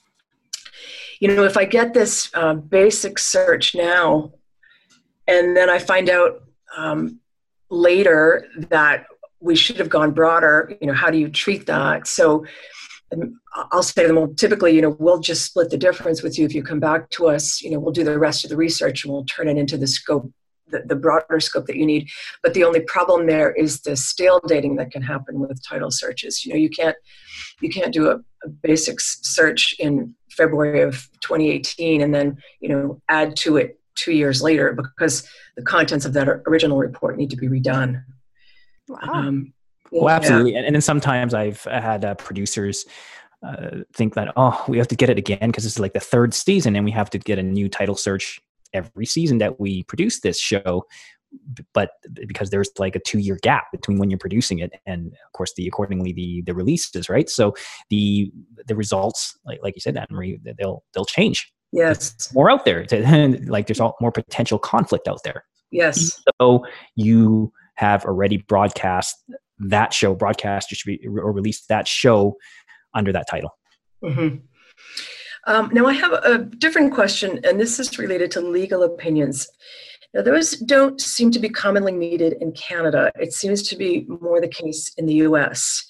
you 1.20 1.28
know, 1.28 1.44
if 1.44 1.56
I 1.56 1.64
get 1.64 1.94
this 1.94 2.30
uh, 2.35 2.54
basic 2.54 3.18
search 3.18 3.74
now, 3.74 4.33
and 5.26 5.56
then 5.56 5.70
I 5.70 5.78
find 5.78 6.11
out 6.11 6.42
um, 6.76 7.20
later 7.70 8.46
that 8.70 9.06
we 9.40 9.54
should 9.54 9.76
have 9.76 9.88
gone 9.88 10.12
broader, 10.12 10.76
you 10.80 10.87
know, 10.87 10.92
how 10.92 11.11
do 11.11 11.18
you 11.18 11.28
treat 11.28 11.66
that? 11.66 12.06
So 12.06 12.44
um, 13.12 13.40
I'll 13.54 13.83
say 13.83 14.02
to 14.02 14.09
them, 14.09 14.16
well, 14.16 14.35
typically, 14.35 14.74
you 14.74 14.83
know, 14.83 14.96
we'll 14.98 15.20
just 15.20 15.44
split 15.44 15.70
the 15.70 15.78
difference 15.78 16.22
with 16.22 16.38
you 16.38 16.44
if 16.44 16.54
you 16.54 16.62
come 16.62 16.80
back 16.80 17.11
to 17.11 17.28
us. 17.28 17.62
You 17.62 17.70
know, 17.70 17.78
we'll 17.78 17.92
do 17.92 18.04
the 18.04 18.18
rest 18.18 18.44
of 18.44 18.50
the 18.50 18.56
research 18.56 19.04
and 19.04 19.12
we'll 19.12 19.24
turn 19.24 19.48
it 19.48 19.56
into 19.56 19.76
the 19.76 19.87
scope 19.87 20.30
the, 20.70 20.83
the 20.87 20.96
broader 20.96 21.40
scope 21.40 21.66
that 21.66 21.76
you 21.76 21.87
need. 21.87 22.09
But 22.42 22.54
the 22.54 22.64
only 22.64 22.80
problem 22.80 23.26
there 23.26 23.52
is 23.52 23.80
the 23.83 23.96
stale 23.96 24.40
dating 24.46 24.76
that 24.76 24.90
can 24.90 25.02
happen 25.02 25.40
with 25.40 25.62
title 25.66 25.90
searches. 25.90 26.44
You 26.44 26.52
know, 26.52 26.59
you 26.59 26.70
can't 26.70 26.96
you 27.61 27.70
can't 27.70 27.92
do 27.92 28.09
a, 28.09 28.16
a 28.44 28.48
basic 28.62 29.00
search 29.00 29.74
in 29.78 30.14
February 30.30 30.83
of 30.83 31.09
2018 31.20 32.00
and 32.00 32.14
then 32.14 32.38
you 32.61 32.68
know 32.68 33.00
add 33.09 33.37
to 33.37 33.56
it 33.56 33.78
two 33.96 34.12
years 34.12 34.42
later 34.42 34.72
because 34.72 35.28
the 35.56 35.62
contents 35.62 36.04
of 36.04 36.12
that 36.14 36.28
original 36.46 36.78
report 36.78 37.16
need 37.16 37.30
to 37.30 37.37
be 37.37 37.48
redone. 37.48 38.02
Wow. 38.88 38.98
Um, 39.12 39.52
well, 39.92 40.09
absolutely. 40.09 40.52
Yeah. 40.52 40.59
And, 40.59 40.66
and 40.66 40.74
then 40.76 40.83
sometimes 40.83 41.35
I've 41.35 41.62
had 41.64 42.04
uh, 42.04 42.14
producers 42.14 42.87
uh, 43.46 43.78
think 43.94 44.14
that, 44.14 44.33
oh, 44.37 44.64
we 44.68 44.78
have 44.78 44.88
to 44.88 44.96
get 44.96 45.11
it 45.11 45.18
again 45.18 45.48
because 45.48 45.66
it's 45.66 45.78
like 45.78 45.92
the 45.92 46.00
third 46.00 46.35
season 46.35 46.76
and 46.76 46.85
we 46.85 46.90
have 46.90 47.11
to 47.11 47.18
get 47.18 47.38
a 47.38 47.42
new 47.42 47.68
title 47.68 47.96
search 47.96 48.40
every 48.72 49.06
season 49.06 49.38
that 49.38 49.61
we 49.61 49.83
produce 49.85 50.20
this 50.20 50.38
show 50.38 50.85
but 51.72 51.90
because 52.26 52.50
there's 52.50 52.70
like 52.78 52.96
a 52.96 53.00
two 53.00 53.18
year 53.18 53.38
gap 53.42 53.64
between 53.72 53.98
when 53.98 54.11
you're 54.11 54.18
producing 54.18 54.59
it 54.59 54.72
and 54.87 55.09
of 55.09 55.33
course 55.33 55.52
the 55.56 55.66
accordingly 55.66 56.12
the 56.12 56.42
the 56.46 56.54
releases 56.54 57.09
right? 57.09 57.28
So 57.28 57.54
the 57.88 58.33
the 58.66 58.74
results 58.74 59.38
like 59.44 59.61
like 59.62 59.74
you 59.76 59.80
said 59.80 59.96
Anne 59.96 60.06
Marie 60.11 60.40
they'll 60.59 60.83
they'll 60.92 61.04
change. 61.04 61.52
Yes. 61.72 62.12
There's 62.12 62.35
more 62.35 62.50
out 62.50 62.64
there. 62.64 62.85
To, 62.87 63.38
like 63.46 63.66
there's 63.66 63.80
all 63.80 63.96
more 64.00 64.12
potential 64.12 64.59
conflict 64.59 65.06
out 65.06 65.20
there. 65.24 65.44
Yes. 65.70 66.20
So 66.40 66.66
you 66.96 67.52
have 67.74 68.04
already 68.04 68.38
broadcast 68.38 69.16
that 69.61 69.92
show 69.92 70.14
broadcast 70.14 70.68
distribute 70.68 71.06
or 71.06 71.33
released 71.33 71.68
that 71.68 71.87
show 71.87 72.37
under 72.94 73.12
that 73.12 73.28
title. 73.30 73.56
Mm-hmm. 74.02 74.37
Um, 75.50 75.68
now, 75.72 75.86
I 75.86 75.94
have 75.94 76.12
a 76.12 76.38
different 76.38 76.94
question, 76.94 77.40
and 77.42 77.58
this 77.58 77.80
is 77.80 77.98
related 77.98 78.30
to 78.32 78.40
legal 78.40 78.84
opinions. 78.84 79.48
Now, 80.14 80.22
those 80.22 80.52
don't 80.52 81.00
seem 81.00 81.32
to 81.32 81.40
be 81.40 81.48
commonly 81.48 81.90
needed 81.90 82.36
in 82.40 82.52
Canada. 82.52 83.10
It 83.16 83.32
seems 83.32 83.64
to 83.64 83.76
be 83.76 84.06
more 84.22 84.40
the 84.40 84.46
case 84.46 84.92
in 84.96 85.06
the 85.06 85.14
US. 85.26 85.84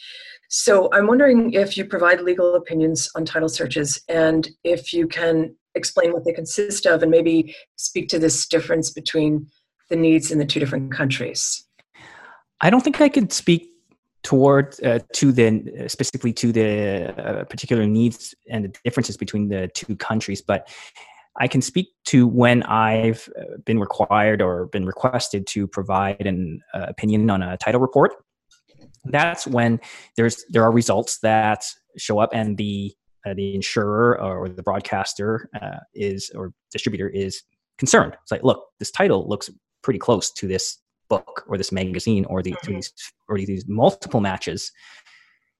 So, 0.49 0.89
I'm 0.95 1.07
wondering 1.07 1.53
if 1.53 1.77
you 1.77 1.85
provide 1.85 2.23
legal 2.23 2.55
opinions 2.55 3.11
on 3.15 3.27
title 3.27 3.51
searches 3.51 4.03
and 4.09 4.49
if 4.65 4.95
you 4.95 5.07
can 5.07 5.55
explain 5.75 6.15
what 6.15 6.25
they 6.25 6.33
consist 6.33 6.87
of 6.87 7.03
and 7.03 7.11
maybe 7.11 7.55
speak 7.77 8.09
to 8.09 8.19
this 8.19 8.47
difference 8.47 8.91
between 8.91 9.47
the 9.91 9.97
needs 9.97 10.31
in 10.31 10.39
the 10.39 10.47
two 10.47 10.59
different 10.59 10.91
countries. 10.91 11.67
I 12.63 12.71
don't 12.71 12.81
think 12.81 13.03
I 13.03 13.11
could 13.11 13.31
speak 13.31 13.70
toward 14.23 14.77
uh, 14.85 14.99
to 15.15 15.33
the 15.33 15.87
specifically 15.89 16.33
to 16.35 16.53
the 16.53 17.15
uh, 17.19 17.45
particular 17.45 17.87
needs 17.87 18.35
and 18.49 18.65
the 18.65 18.73
differences 18.85 19.17
between 19.17 19.49
the 19.49 19.69
two 19.75 19.97
countries. 19.97 20.43
But 20.43 20.69
i 21.39 21.47
can 21.47 21.63
speak 21.63 21.89
to 22.05 22.27
when 22.27 22.63
i've 22.65 23.29
uh, 23.39 23.57
been 23.65 23.79
required 23.79 24.43
or 24.43 24.67
been 24.67 24.85
requested 24.85 25.47
to 25.47 25.69
provide 25.69 26.27
an 26.27 26.61
uh, 26.75 26.87
opinion 26.89 27.31
on 27.31 27.43
a 27.43 27.57
title 27.57 27.81
report. 27.81 28.13
That's 29.05 29.47
when 29.47 29.81
there's 30.17 30.45
there 30.51 30.63
are 30.63 30.73
results 30.73 31.19
that 31.21 31.65
show 31.97 32.19
up 32.19 32.31
and 32.33 32.57
the 32.57 32.93
uh, 33.27 33.35
the 33.35 33.55
insurer 33.55 34.21
or 34.21 34.49
the 34.49 34.63
broadcaster 34.63 35.49
uh, 35.61 35.79
is 35.95 36.31
or 36.35 36.53
distributor 36.71 37.09
is 37.09 37.43
concerned. 37.79 38.17
It's 38.23 38.31
like 38.31 38.43
look 38.43 38.67
this 38.79 38.91
title 38.91 39.27
looks 39.29 39.49
pretty 39.83 39.99
close 39.99 40.31
to 40.33 40.47
this 40.47 40.79
book 41.11 41.45
or 41.49 41.59
this 41.59 41.73
magazine 41.73 42.25
or 42.27 42.43
the, 42.43 42.53
mm-hmm. 42.53 42.75
these 42.75 42.93
or 43.29 43.37
these 43.37 43.69
multiple 43.69 44.21
matches 44.21 44.73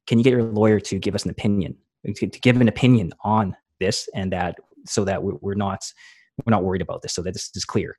can 0.07 0.19
you 0.19 0.25
get 0.25 0.33
your 0.33 0.45
lawyer 0.45 0.81
to 0.81 0.99
give 0.99 1.15
us 1.15 1.25
an 1.25 1.31
opinion 1.31 1.77
to, 2.07 2.27
to 2.27 2.41
give 2.41 2.59
an 2.61 2.69
opinion 2.69 3.13
on 3.23 3.55
this 3.81 4.09
and 4.15 4.33
that 4.33 4.57
so 4.87 5.05
that 5.05 5.23
we're 5.23 5.55
not 5.55 5.85
we're 6.47 6.51
not 6.51 6.65
worried 6.65 6.81
about 6.81 7.03
this 7.03 7.13
so 7.13 7.21
that 7.21 7.35
this 7.35 7.51
is 7.55 7.65
clear 7.65 7.99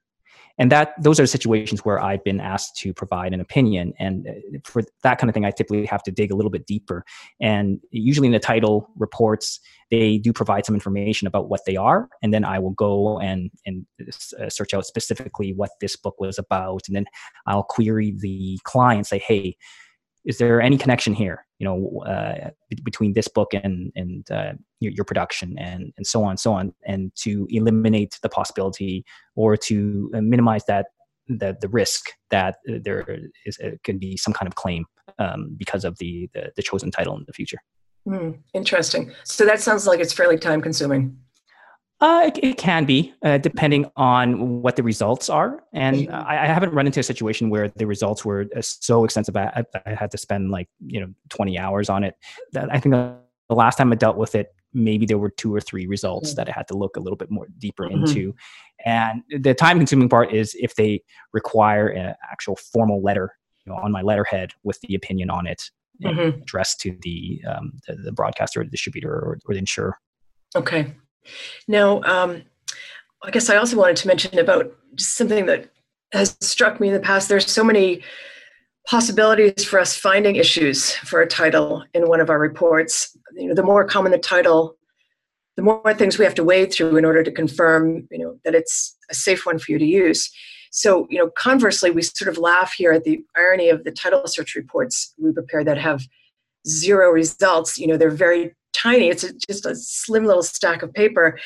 and 0.58 0.72
that 0.72 0.94
those 1.02 1.20
are 1.20 1.26
situations 1.26 1.84
where 1.86 2.00
I've 2.00 2.24
been 2.24 2.40
asked 2.40 2.78
to 2.78 2.94
provide 2.94 3.34
an 3.34 3.42
opinion, 3.42 3.94
and 4.00 4.28
uh, 4.28 4.60
for 4.64 4.84
that 5.04 5.18
kind 5.18 5.30
of 5.30 5.34
thing, 5.34 5.46
I 5.46 5.52
typically 5.52 5.86
have 5.86 6.04
to 6.04 6.12
dig 6.12 6.32
a 6.32 6.36
little 6.36 6.52
bit 6.52 6.66
deeper. 6.68 7.04
And 7.40 7.80
usually 7.92 8.28
in 8.28 8.34
the 8.34 8.40
title 8.40 8.90
reports, 8.98 9.60
they 9.90 10.18
do 10.18 10.34
provide 10.34 10.66
some 10.66 10.76
information 10.76 11.28
about 11.28 11.50
what 11.50 11.62
they 11.66 11.76
are, 11.76 12.10
and 12.22 12.34
then 12.34 12.46
I 12.46 12.60
will 12.60 12.72
go 12.72 13.20
and 13.20 13.52
and 13.66 13.86
uh, 14.40 14.50
search 14.50 14.74
out 14.74 14.86
specifically 14.86 15.54
what 15.54 15.72
this 15.80 15.96
book 15.96 16.20
was 16.20 16.38
about, 16.38 16.84
and 16.88 16.96
then 16.96 17.06
I'll 17.48 17.64
query 17.64 18.14
the 18.18 18.60
client, 18.64 19.08
say, 19.08 19.20
hey 19.20 19.58
is 20.26 20.38
there 20.38 20.62
any 20.62 20.78
connection 20.78 21.14
here 21.14 21.46
you 21.60 21.66
know 21.66 22.04
uh, 22.06 22.50
between 22.84 23.14
this 23.14 23.28
book 23.28 23.54
and 23.54 23.92
and 23.96 24.30
uh, 24.32 24.54
your, 24.80 24.92
your, 24.94 25.06
production 25.06 25.58
and 25.58 25.94
and 25.98 26.06
so 26.06 26.24
on 26.24 26.32
and 26.32 26.40
so 26.40 26.54
on 26.54 26.74
and 26.86 27.12
to 27.16 27.48
eliminate 27.50 28.18
the 28.22 28.30
possibility 28.30 29.04
or 29.36 29.58
to 29.58 30.12
uh, 30.14 30.22
minimize 30.22 30.64
that 30.66 30.88
the 31.28 31.56
the 31.62 31.68
risk 31.70 32.12
that 32.30 32.58
there 32.66 33.20
is 33.46 33.58
uh, 33.64 33.72
can 33.84 33.98
be 33.98 34.18
some 34.18 34.34
kind 34.34 34.48
of 34.48 34.56
claim 34.56 34.86
um, 35.20 35.56
because 35.58 35.86
of 35.86 35.98
the, 36.00 36.30
the, 36.34 36.52
the 36.56 36.62
chosen 36.62 36.92
title 36.92 37.16
in 37.16 37.24
the 37.28 37.34
future? 37.34 37.58
Mm, 38.08 38.40
interesting. 38.54 39.14
So 39.24 39.46
that 39.46 39.62
sounds 39.62 39.86
like 39.86 40.00
it's 40.00 40.14
fairly 40.14 40.38
time 40.38 40.62
consuming 40.62 41.18
uh, 42.02 42.24
it, 42.26 42.40
it, 42.44 42.58
can 42.58 42.84
be, 42.84 43.14
uh, 43.24 43.38
depending 43.38 43.86
on 43.96 44.62
what 44.64 44.76
the 44.76 44.82
results 44.82 45.30
are. 45.30 45.64
And 45.72 45.98
mm-hmm. 45.98 46.14
I, 46.14 46.44
I, 46.44 46.46
haven't 46.48 46.74
run 46.74 46.88
into 46.88 47.00
a 47.00 47.04
situation 47.04 47.52
where 47.52 47.70
the 47.70 47.86
results 47.86 48.26
were 48.26 48.48
uh, 48.56 48.62
so 48.62 49.06
extensive. 49.06 49.38
I, 49.38 49.64
I, 49.86 49.94
had 49.94 50.10
to 50.12 50.18
spend 50.18 50.50
like 50.50 50.68
you 50.84 51.00
know 51.00 51.14
20 51.30 51.60
hours 51.60 51.90
on 51.90 52.04
it. 52.04 52.16
That 52.54 52.74
I 52.74 52.80
think 52.80 52.94
the, 52.94 53.16
last 53.50 53.78
time 53.78 53.92
I 53.92 53.96
dealt 53.96 54.18
with 54.18 54.34
it, 54.34 54.56
maybe 54.74 55.06
there 55.06 55.18
were 55.18 55.30
two 55.30 55.54
or 55.54 55.62
three 55.62 55.86
results 55.86 56.30
mm-hmm. 56.30 56.38
that 56.38 56.50
I 56.50 56.54
had 56.54 56.68
to 56.70 56.74
look 56.74 56.96
a 56.96 57.00
little 57.00 57.18
bit 57.18 57.30
more 57.30 57.48
deeper 57.60 57.84
mm-hmm. 57.84 58.06
into. 58.06 58.34
And 58.86 59.22
the 59.30 59.54
time-consuming 59.54 60.10
part 60.10 60.34
is 60.34 60.56
if 60.58 60.76
they 60.76 61.04
require 61.34 61.90
an 61.90 62.16
actual 62.32 62.56
formal 62.56 63.04
letter, 63.04 63.36
you 63.66 63.72
know, 63.72 63.78
on 63.78 63.92
my 63.92 64.02
letterhead 64.02 64.54
with 64.64 64.80
the 64.82 64.96
opinion 64.96 65.30
on 65.30 65.46
it, 65.48 65.70
mm-hmm. 66.02 66.42
addressed 66.42 66.80
to 66.82 66.98
the, 67.02 67.42
um, 67.46 67.74
the, 67.88 67.96
the 67.96 68.12
broadcaster 68.14 68.62
or 68.62 68.64
the 68.64 68.72
distributor 68.72 69.12
or, 69.12 69.38
or 69.46 69.54
the 69.54 69.60
insurer. 69.60 69.98
Okay. 70.56 70.96
Now, 71.68 72.02
um, 72.04 72.44
I 73.24 73.32
guess 73.32 73.50
I 73.50 73.58
also 73.58 73.78
wanted 73.78 73.98
to 73.98 74.08
mention 74.08 74.40
about 74.40 74.72
something 74.98 75.46
that 75.46 75.70
has 76.14 76.38
struck 76.42 76.80
me 76.80 76.88
in 76.88 76.94
the 76.94 77.00
past. 77.00 77.30
There's 77.30 77.50
so 77.50 77.64
many 77.64 78.04
possibilities 78.88 79.64
for 79.64 79.80
us 79.80 79.96
finding 79.96 80.36
issues 80.36 80.94
for 80.94 81.22
a 81.22 81.28
title 81.28 81.84
in 81.94 82.08
one 82.08 82.20
of 82.20 82.30
our 82.30 82.40
reports. 82.40 83.16
You 83.36 83.50
know, 83.50 83.54
the 83.54 83.64
more 83.64 83.86
common 83.86 84.12
the 84.12 84.18
title, 84.18 84.76
the 85.56 85.62
more 85.62 85.94
things 85.94 86.18
we 86.18 86.26
have 86.26 86.36
to 86.36 86.44
wade 86.44 86.74
through 86.74 86.98
in 86.98 87.06
order 87.06 87.24
to 87.24 87.32
confirm, 87.32 88.08
you 88.10 88.18
know, 88.18 88.40
that 88.44 88.56
it's 88.56 88.98
a 89.10 89.14
safe 89.14 89.46
one 89.46 89.60
for 89.60 89.72
you 89.72 89.78
to 89.78 89.86
use. 89.86 90.32
So, 90.72 91.06
you 91.10 91.20
know, 91.20 91.30
conversely, 91.38 91.92
we 91.92 92.02
sort 92.02 92.30
of 92.30 92.38
laugh 92.38 92.74
here 92.74 92.94
at 92.94 93.04
the 93.04 93.20
irony 93.36 93.70
of 93.70 93.84
the 93.84 93.92
title 93.92 94.26
search 94.26 94.56
reports 94.56 95.14
we 95.18 95.32
prepare 95.32 95.64
that 95.66 95.78
have 95.78 96.02
zero 96.68 97.12
results. 97.12 97.78
You 97.78 97.88
know, 97.88 97.98
they're 97.98 98.10
very 98.10 98.56
tiny. 98.74 99.10
It's 99.10 99.24
a, 99.24 99.34
just 99.34 99.66
a 99.66 99.76
slim 99.76 100.26
little 100.26 100.44
stack 100.44 100.82
of 100.82 100.94
paper, 100.94 101.40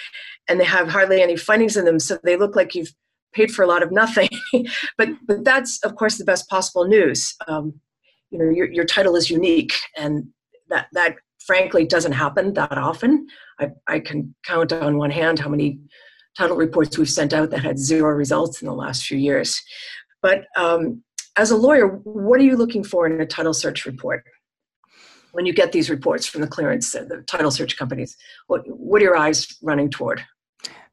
and 0.47 0.59
they 0.59 0.65
have 0.65 0.87
hardly 0.87 1.21
any 1.21 1.35
findings 1.35 1.77
in 1.77 1.85
them. 1.85 1.99
So 1.99 2.17
they 2.23 2.37
look 2.37 2.55
like 2.55 2.75
you've 2.75 2.93
paid 3.33 3.51
for 3.51 3.63
a 3.63 3.67
lot 3.67 3.83
of 3.83 3.91
nothing. 3.91 4.29
but 4.97 5.09
but 5.27 5.43
that's 5.43 5.83
of 5.83 5.95
course 5.95 6.17
the 6.17 6.25
best 6.25 6.49
possible 6.49 6.85
news. 6.85 7.35
Um, 7.47 7.79
you 8.31 8.39
know, 8.39 8.49
your 8.49 8.71
your 8.71 8.85
title 8.85 9.15
is 9.15 9.29
unique, 9.29 9.73
and 9.97 10.27
that 10.69 10.87
that 10.93 11.15
frankly 11.45 11.85
doesn't 11.85 12.13
happen 12.13 12.53
that 12.53 12.77
often. 12.77 13.27
I, 13.59 13.69
I 13.87 13.99
can 13.99 14.35
count 14.45 14.73
on 14.73 14.97
one 14.97 15.11
hand 15.11 15.39
how 15.39 15.49
many 15.49 15.79
title 16.37 16.57
reports 16.57 16.97
we've 16.97 17.09
sent 17.09 17.33
out 17.33 17.51
that 17.51 17.63
had 17.63 17.77
zero 17.77 18.11
results 18.11 18.61
in 18.61 18.67
the 18.67 18.73
last 18.73 19.05
few 19.05 19.17
years. 19.17 19.61
But 20.21 20.45
um, 20.57 21.03
as 21.37 21.51
a 21.51 21.55
lawyer, 21.55 21.87
what 21.87 22.39
are 22.39 22.43
you 22.43 22.57
looking 22.57 22.83
for 22.83 23.05
in 23.07 23.21
a 23.21 23.25
title 23.25 23.53
search 23.53 23.85
report? 23.85 24.23
When 25.35 25.45
you 25.45 25.53
get 25.53 25.73
these 25.73 25.89
reports 25.89 26.25
from 26.25 26.41
the 26.41 26.47
clearance, 26.47 26.95
uh, 26.95 27.03
the 27.03 27.21
title 27.23 27.51
search 27.51 27.77
companies? 27.77 28.15
What, 28.47 28.61
what 28.67 29.01
are 29.01 29.05
your 29.05 29.17
eyes 29.17 29.55
running 29.61 29.89
toward? 29.89 30.23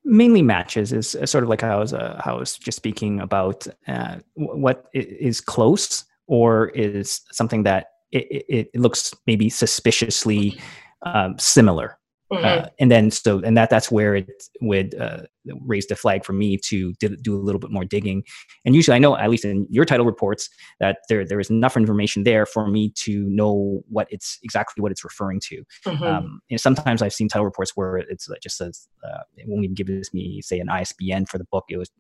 Mainly 0.05 0.42
matches 0.42 0.92
is 0.92 1.16
sort 1.24 1.44
of 1.44 1.48
like 1.48 1.62
I 1.62 1.76
was, 1.76 1.92
uh, 1.92 2.20
I 2.24 2.33
was 2.33 2.59
just 2.59 2.76
speaking 2.76 3.20
about 3.20 3.66
uh, 3.87 4.16
what 4.35 4.87
is 4.92 5.40
close 5.40 6.05
or 6.26 6.70
is 6.70 7.20
something 7.31 7.62
that 7.62 7.87
it, 8.11 8.68
it 8.74 8.81
looks 8.81 9.14
maybe 9.28 9.48
suspiciously 9.48 10.61
um, 11.02 11.38
similar 11.38 11.98
Mm-hmm. 12.33 12.45
Uh, 12.45 12.66
and 12.79 12.90
then 12.90 13.11
so 13.11 13.40
and 13.40 13.57
that 13.59 13.68
that's 13.68 13.90
where 13.90 14.16
it 14.16 14.29
would 14.62 14.95
uh, 14.99 15.23
raise 15.66 15.87
the 15.87 15.95
flag 15.95 16.25
for 16.25 16.33
me 16.33 16.57
to 16.57 16.95
do 16.95 17.35
a 17.35 17.37
little 17.37 17.59
bit 17.59 17.71
more 17.71 17.85
digging. 17.85 18.25
And 18.64 18.75
usually, 18.75 18.95
I 18.95 18.99
know 18.99 19.16
at 19.16 19.29
least 19.29 19.45
in 19.45 19.66
your 19.68 19.85
title 19.85 20.07
reports 20.07 20.49
that 20.81 20.99
there 21.09 21.27
there 21.27 21.40
is 21.40 21.51
enough 21.51 21.77
information 21.77 22.25
there 22.25 22.47
for 22.47 22.66
me 22.66 22.90
to 22.97 23.29
know 23.29 23.83
what 23.88 24.09
it's 24.11 24.38
exactly 24.42 24.81
what 24.81 24.90
it's 24.90 25.05
referring 25.05 25.40
to. 25.40 25.62
Mm-hmm. 25.87 26.03
Um, 26.03 26.40
and 26.51 26.61
sometimes 26.61 27.03
I've 27.03 27.12
seen 27.12 27.29
title 27.29 27.45
reports 27.45 27.73
where 27.75 27.99
it's 27.99 28.29
just 28.42 28.57
says 28.57 28.88
uh, 29.05 29.21
it 29.37 29.47
won't 29.47 29.64
even 29.64 29.75
give 29.75 29.88
me 30.14 30.40
say 30.40 30.59
an 30.59 30.71
ISBN 30.71 31.27
for 31.27 31.37
the 31.37 31.45
book. 31.45 31.66
It 31.68 31.77
was 31.77 31.90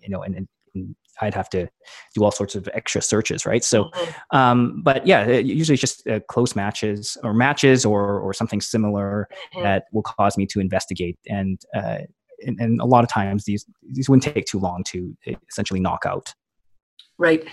you 0.00 0.08
know 0.08 0.22
and, 0.22 0.36
and 0.36 0.48
I'd 1.20 1.34
have 1.34 1.50
to 1.50 1.68
do 2.14 2.24
all 2.24 2.30
sorts 2.30 2.54
of 2.54 2.68
extra 2.72 3.02
searches, 3.02 3.44
right? 3.44 3.62
So, 3.62 3.84
mm-hmm. 3.84 4.36
um, 4.36 4.80
but 4.82 5.06
yeah, 5.06 5.28
usually 5.28 5.74
it's 5.74 5.80
just 5.80 6.06
uh, 6.06 6.20
close 6.28 6.56
matches 6.56 7.16
or 7.22 7.34
matches 7.34 7.84
or 7.84 8.20
or 8.20 8.32
something 8.32 8.60
similar 8.60 9.28
mm-hmm. 9.54 9.62
that 9.62 9.84
will 9.92 10.02
cause 10.02 10.36
me 10.36 10.46
to 10.46 10.60
investigate. 10.60 11.18
And, 11.28 11.60
uh, 11.74 11.98
and, 12.46 12.58
and 12.58 12.80
a 12.80 12.86
lot 12.86 13.04
of 13.04 13.10
times 13.10 13.44
these 13.44 13.66
these 13.92 14.08
wouldn't 14.08 14.34
take 14.34 14.46
too 14.46 14.58
long 14.58 14.82
to 14.84 15.14
essentially 15.50 15.80
knock 15.80 16.04
out. 16.06 16.34
Right. 17.18 17.44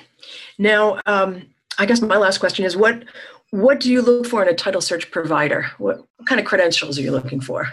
Now, 0.58 1.02
um, 1.06 1.48
I 1.78 1.86
guess 1.86 2.02
my 2.02 2.18
last 2.18 2.38
question 2.38 2.66
is 2.66 2.78
what 2.78 3.04
what 3.52 3.80
do 3.80 3.92
you 3.92 4.02
look 4.02 4.26
for 4.26 4.42
in 4.42 4.50
a 4.50 4.54
title 4.54 4.82
search 4.82 5.10
provider? 5.12 5.68
What, 5.78 5.98
what 6.18 6.28
kind 6.28 6.40
of 6.40 6.46
credentials 6.46 7.00
are 7.00 7.02
you 7.02 7.12
looking 7.12 7.40
for? 7.40 7.70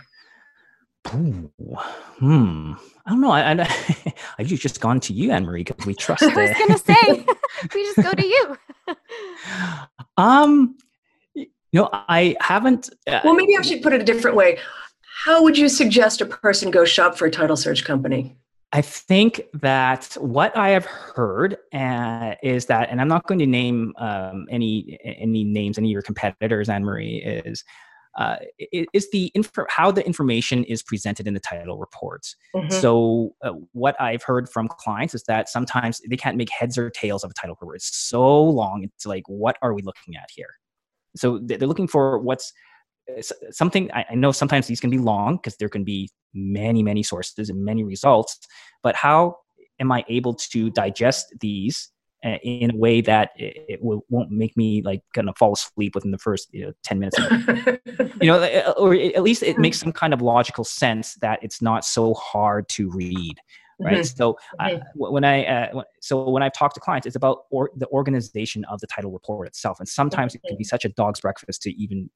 Ooh, 1.13 1.51
hmm. 2.19 2.73
I 3.07 3.11
don't 3.11 3.21
know. 3.21 3.31
I, 3.31 3.53
I, 3.63 4.15
I've 4.39 4.47
just 4.47 4.81
gone 4.81 5.01
to 5.01 5.13
you, 5.13 5.31
Anne 5.31 5.45
Marie, 5.45 5.65
because 5.65 5.87
we 5.87 5.95
trust. 5.95 6.23
I 6.23 6.27
was 6.27 6.57
going 6.57 6.71
to 6.71 6.79
say, 6.79 7.27
we 7.75 7.85
just 7.85 7.97
go 7.97 8.13
to 8.13 8.27
you. 8.27 8.57
um, 10.17 10.77
you 11.35 11.47
know, 11.73 11.89
I 11.93 12.37
haven't. 12.41 12.91
Uh, 13.07 13.21
well, 13.25 13.35
maybe 13.35 13.57
I 13.57 13.63
should 13.63 13.83
put 13.83 13.93
it 13.93 14.01
a 14.01 14.05
different 14.05 14.37
way. 14.37 14.59
How 15.25 15.43
would 15.43 15.59
you 15.59 15.69
suggest 15.69 16.21
a 16.21 16.27
person 16.27 16.71
go 16.71 16.85
shop 16.85 17.17
for 17.17 17.27
a 17.27 17.31
title 17.31 17.57
search 17.57 17.85
company? 17.85 18.37
I 18.73 18.81
think 18.83 19.41
that 19.55 20.15
what 20.19 20.57
I 20.57 20.71
have 20.71 20.85
heard 20.85 21.59
uh, 21.73 22.35
is 22.43 22.67
that, 22.67 22.91
and 22.91 23.01
I'm 23.01 23.07
not 23.07 23.25
going 23.27 23.39
to 23.39 23.47
name 23.47 23.93
um, 23.99 24.47
any 24.51 24.99
any 25.05 25.45
names, 25.45 25.79
any 25.79 25.89
of 25.89 25.93
your 25.93 26.03
competitors, 26.03 26.69
Anne 26.69 26.85
Marie, 26.85 27.19
is 27.19 27.63
uh, 28.17 28.37
is 28.73 29.11
the 29.11 29.31
inf- 29.35 29.51
how 29.69 29.91
the 29.91 30.05
information 30.07 30.65
is 30.65 30.83
presented 30.83 31.27
in 31.27 31.35
the 31.35 31.41
title 31.41 31.79
reports. 31.79 32.37
Mm-hmm. 32.55 32.71
So, 32.71 33.35
uh, 33.43 33.53
what 33.73 34.01
I've 34.01 34.23
heard 34.23 34.49
from 34.49 34.69
clients 34.69 35.15
is 35.15 35.25
that 35.25 35.49
sometimes 35.49 36.01
they 36.09 36.17
can't 36.17 36.37
make 36.37 36.51
heads 36.51 36.79
or 36.79 36.91
tails 36.91 37.25
of 37.25 37.31
a 37.31 37.35
title 37.35 37.57
report. 37.61 37.77
It's 37.77 37.97
so 37.97 38.43
long. 38.43 38.85
It's 38.85 39.07
like, 39.07 39.25
what 39.27 39.57
are 39.63 39.75
we 39.75 39.83
looking 39.83 40.17
at 40.17 40.29
here? 40.35 40.51
So 41.17 41.39
they're 41.43 41.59
looking 41.59 41.89
for 41.89 42.19
what's 42.19 42.53
uh, 43.09 43.23
something. 43.51 43.91
I 43.93 44.15
know 44.15 44.33
sometimes 44.33 44.67
these 44.67 44.81
can 44.81 44.91
be 44.91 44.99
long 44.99 45.37
because 45.37 45.57
there 45.57 45.69
can 45.69 45.85
be 45.85 46.11
many, 46.33 46.83
many 46.83 47.03
sources 47.03 47.49
and 47.49 47.65
many 47.65 47.85
results. 47.85 48.39
But 48.83 48.97
how 48.97 49.37
am 49.81 49.93
I 49.93 50.05
able 50.09 50.35
to 50.35 50.71
digest 50.71 51.35
these 51.41 51.91
in 52.25 52.71
a 52.71 52.77
way 52.77 53.01
that 53.03 53.31
it, 53.37 53.65
it 53.69 53.83
will, 53.83 54.05
won't 54.09 54.31
make 54.31 54.57
me 54.57 54.83
like 54.83 55.03
gonna 55.13 55.35
fall 55.35 55.53
asleep 55.53 55.95
within 55.95 56.11
the 56.11 56.19
first 56.19 56.53
you 56.53 56.67
know, 56.67 56.73
10 56.83 56.99
minutes. 56.99 57.19
You 58.21 58.29
know 58.29 58.43
uh, 58.43 58.73
or 58.79 58.95
at 58.95 59.23
least 59.23 59.43
it 59.43 59.59
makes 59.59 59.79
some 59.79 59.93
kind 59.93 60.15
of 60.15 60.23
logical 60.23 60.65
sense 60.65 61.15
that 61.17 61.41
it's 61.43 61.61
not 61.61 61.85
so 61.85 62.15
hard 62.15 62.69
to 62.71 62.89
read 62.91 63.39
right? 63.81 63.97
Mm-hmm. 63.97 64.03
so 64.03 64.39
mm-hmm. 64.61 64.83
when 64.95 65.25
i 65.25 65.45
uh, 65.45 65.83
so 66.01 66.29
when 66.31 66.43
i've 66.43 66.53
talked 66.53 66.75
to 66.75 66.81
clients 66.81 67.07
it's 67.07 67.17
about 67.17 67.45
or, 67.51 67.71
the 67.77 67.89
organization 67.89 68.65
of 68.67 68.81
the 68.81 68.87
title 68.87 69.11
report 69.11 69.47
itself 69.47 69.79
and 69.81 69.89
sometimes 69.89 70.35
it 70.35 70.43
can 70.47 70.57
be 70.57 70.65
such 70.65 70.85
a 70.85 70.89
dog's 70.91 71.21
breakfast 71.21 71.63
to 71.63 71.71
even 71.73 72.09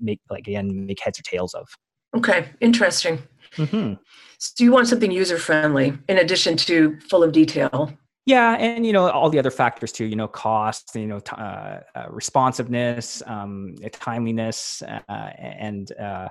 make 0.00 0.20
like 0.30 0.48
again 0.48 0.86
make 0.86 1.00
heads 1.00 1.18
or 1.18 1.22
tails 1.22 1.54
of. 1.54 1.68
Okay 2.16 2.48
interesting. 2.60 3.22
Mm-hmm. 3.56 3.94
so 4.38 4.64
you 4.64 4.72
want 4.72 4.88
something 4.88 5.12
user 5.12 5.38
friendly 5.38 5.96
in 6.08 6.18
addition 6.18 6.56
to 6.56 6.98
full 7.08 7.22
of 7.22 7.32
detail 7.32 7.92
yeah, 8.26 8.54
and 8.54 8.86
you 8.86 8.92
know 8.92 9.10
all 9.10 9.28
the 9.28 9.38
other 9.38 9.50
factors 9.50 9.92
too. 9.92 10.06
You 10.06 10.16
know, 10.16 10.28
cost, 10.28 10.94
you 10.94 11.06
know, 11.06 11.20
t- 11.20 11.36
uh, 11.36 11.80
uh, 11.94 12.06
responsiveness, 12.08 13.22
um, 13.26 13.74
timeliness, 13.92 14.82
uh, 14.82 15.30
and 15.38 15.92
uh, 16.00 16.28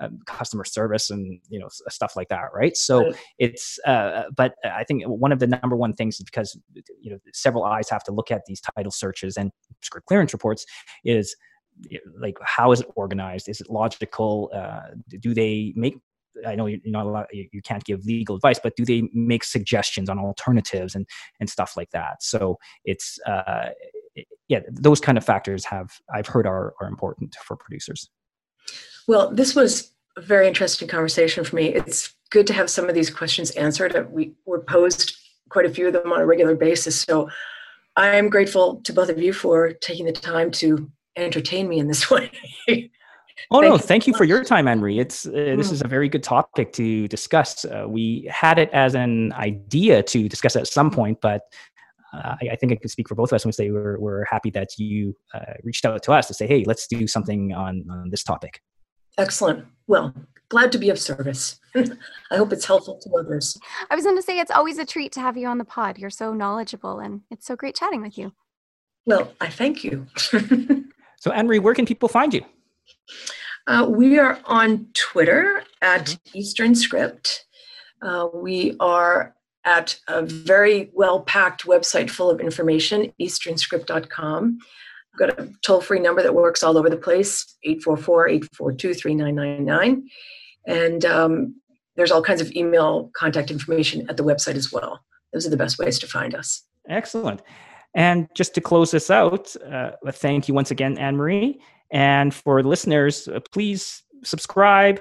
um, 0.00 0.18
customer 0.26 0.64
service, 0.64 1.10
and 1.10 1.40
you 1.48 1.60
know 1.60 1.68
stuff 1.70 2.14
like 2.16 2.28
that, 2.28 2.48
right? 2.52 2.76
So 2.76 3.12
it's, 3.38 3.78
uh, 3.86 4.24
but 4.36 4.54
I 4.64 4.82
think 4.84 5.04
one 5.04 5.30
of 5.30 5.38
the 5.38 5.46
number 5.46 5.76
one 5.76 5.92
things 5.92 6.16
is 6.16 6.24
because 6.24 6.58
you 7.00 7.12
know 7.12 7.18
several 7.32 7.64
eyes 7.64 7.88
have 7.90 8.02
to 8.04 8.12
look 8.12 8.32
at 8.32 8.42
these 8.46 8.60
title 8.60 8.92
searches 8.92 9.36
and 9.36 9.52
script 9.82 10.06
clearance 10.06 10.32
reports 10.32 10.66
is 11.04 11.36
like 12.18 12.38
how 12.42 12.72
is 12.72 12.80
it 12.80 12.88
organized? 12.96 13.48
Is 13.48 13.60
it 13.60 13.70
logical? 13.70 14.50
Uh, 14.52 14.94
do 15.20 15.32
they 15.32 15.72
make 15.76 15.96
I 16.46 16.54
know 16.54 16.66
you're 16.66 16.80
not 16.84 17.06
allowed, 17.06 17.26
you 17.32 17.62
can't 17.62 17.84
give 17.84 18.04
legal 18.04 18.36
advice, 18.36 18.58
but 18.62 18.76
do 18.76 18.84
they 18.84 19.08
make 19.12 19.44
suggestions 19.44 20.08
on 20.08 20.18
alternatives 20.18 20.94
and 20.94 21.06
and 21.40 21.48
stuff 21.48 21.76
like 21.76 21.90
that? 21.90 22.22
So 22.22 22.58
it's 22.84 23.18
uh, 23.26 23.70
yeah, 24.48 24.60
those 24.70 25.00
kind 25.00 25.18
of 25.18 25.24
factors 25.24 25.64
have 25.66 25.92
I've 26.12 26.26
heard 26.26 26.46
are 26.46 26.74
are 26.80 26.88
important 26.88 27.36
for 27.44 27.56
producers. 27.56 28.10
Well, 29.06 29.30
this 29.32 29.54
was 29.54 29.92
a 30.16 30.20
very 30.20 30.48
interesting 30.48 30.88
conversation 30.88 31.44
for 31.44 31.56
me. 31.56 31.74
It's 31.74 32.14
good 32.30 32.46
to 32.48 32.52
have 32.52 32.70
some 32.70 32.88
of 32.88 32.94
these 32.94 33.10
questions 33.10 33.50
answered. 33.52 34.10
We 34.10 34.34
were 34.46 34.60
posed 34.60 35.16
quite 35.48 35.66
a 35.66 35.70
few 35.70 35.86
of 35.86 35.92
them 35.92 36.12
on 36.12 36.20
a 36.20 36.26
regular 36.26 36.56
basis. 36.56 37.00
So 37.00 37.28
I'm 37.96 38.28
grateful 38.28 38.80
to 38.82 38.92
both 38.92 39.08
of 39.08 39.20
you 39.20 39.32
for 39.32 39.72
taking 39.72 40.06
the 40.06 40.12
time 40.12 40.50
to 40.52 40.90
entertain 41.16 41.68
me 41.68 41.78
in 41.78 41.88
this 41.88 42.10
way. 42.10 42.30
Oh 43.50 43.60
thank 43.60 43.70
no! 43.70 43.76
You 43.76 43.78
thank 43.78 44.06
you 44.06 44.14
for 44.14 44.24
your 44.24 44.44
time, 44.44 44.66
Anne 44.68 44.80
Marie. 44.80 44.98
It's 44.98 45.26
uh, 45.26 45.30
mm. 45.30 45.56
this 45.56 45.70
is 45.70 45.82
a 45.82 45.88
very 45.88 46.08
good 46.08 46.22
topic 46.22 46.72
to 46.74 47.06
discuss. 47.08 47.64
Uh, 47.64 47.84
we 47.86 48.28
had 48.30 48.58
it 48.58 48.70
as 48.72 48.94
an 48.94 49.32
idea 49.34 50.02
to 50.04 50.28
discuss 50.28 50.56
at 50.56 50.66
some 50.66 50.90
point, 50.90 51.18
but 51.20 51.42
uh, 52.14 52.36
I, 52.40 52.48
I, 52.52 52.56
think 52.56 52.72
I 52.72 52.76
can 52.76 52.88
speak 52.88 53.08
for 53.08 53.14
both 53.14 53.30
of 53.32 53.36
us 53.36 53.44
when 53.44 53.50
we 53.50 53.52
say 53.52 53.70
we're, 53.70 53.98
we're 53.98 54.24
happy 54.24 54.50
that 54.50 54.78
you 54.78 55.14
uh, 55.34 55.54
reached 55.64 55.84
out 55.84 56.02
to 56.02 56.12
us 56.12 56.26
to 56.28 56.34
say, 56.34 56.46
"Hey, 56.46 56.64
let's 56.66 56.86
do 56.86 57.06
something 57.06 57.52
on 57.52 57.84
on 57.90 58.10
this 58.10 58.22
topic." 58.22 58.62
Excellent. 59.18 59.64
Well, 59.86 60.14
glad 60.48 60.72
to 60.72 60.78
be 60.78 60.90
of 60.90 60.98
service. 60.98 61.60
I 61.74 62.36
hope 62.36 62.52
it's 62.52 62.64
helpful 62.64 62.98
to 63.02 63.10
others. 63.18 63.58
I 63.90 63.94
was 63.94 64.04
going 64.04 64.16
to 64.16 64.22
say 64.22 64.38
it's 64.38 64.50
always 64.50 64.78
a 64.78 64.84
treat 64.84 65.12
to 65.12 65.20
have 65.20 65.36
you 65.36 65.46
on 65.46 65.58
the 65.58 65.64
pod. 65.64 65.98
You're 65.98 66.10
so 66.10 66.32
knowledgeable, 66.32 66.98
and 67.00 67.22
it's 67.30 67.46
so 67.46 67.56
great 67.56 67.74
chatting 67.74 68.02
with 68.02 68.18
you. 68.18 68.32
Well, 69.04 69.32
I 69.40 69.48
thank 69.48 69.84
you. 69.84 70.06
so, 71.20 71.30
Anne 71.32 71.46
Marie, 71.46 71.60
where 71.60 71.74
can 71.74 71.86
people 71.86 72.08
find 72.08 72.34
you? 72.34 72.44
Uh, 73.66 73.86
we 73.88 74.18
are 74.18 74.38
on 74.44 74.86
Twitter 74.94 75.62
at 75.82 76.06
mm-hmm. 76.06 76.38
Eastern 76.38 76.74
Script. 76.74 77.46
Uh, 78.02 78.28
we 78.32 78.76
are 78.78 79.34
at 79.64 79.98
a 80.06 80.22
very 80.22 80.90
well 80.92 81.20
packed 81.20 81.64
website 81.64 82.08
full 82.08 82.30
of 82.30 82.40
information, 82.40 83.12
easternscript.com. 83.20 84.58
We've 85.12 85.28
got 85.28 85.40
a 85.40 85.52
toll 85.64 85.80
free 85.80 85.98
number 85.98 86.22
that 86.22 86.34
works 86.34 86.62
all 86.62 86.78
over 86.78 86.88
the 86.88 86.96
place 86.96 87.56
844 87.64 88.28
842 88.28 88.94
3999. 88.94 90.08
And 90.66 91.04
um, 91.04 91.60
there's 91.96 92.12
all 92.12 92.22
kinds 92.22 92.40
of 92.40 92.52
email 92.52 93.10
contact 93.16 93.50
information 93.50 94.08
at 94.08 94.16
the 94.16 94.24
website 94.24 94.54
as 94.54 94.70
well. 94.70 95.00
Those 95.32 95.46
are 95.46 95.50
the 95.50 95.56
best 95.56 95.78
ways 95.78 95.98
to 96.00 96.06
find 96.06 96.34
us. 96.34 96.62
Excellent. 96.88 97.42
And 97.94 98.28
just 98.34 98.54
to 98.54 98.60
close 98.60 98.90
this 98.90 99.10
out, 99.10 99.56
uh, 99.70 99.92
thank 100.12 100.48
you 100.48 100.54
once 100.54 100.70
again, 100.70 100.98
Anne 100.98 101.16
Marie. 101.16 101.60
And 101.90 102.34
for 102.34 102.62
listeners, 102.62 103.28
uh, 103.28 103.40
please 103.52 104.02
subscribe, 104.22 105.00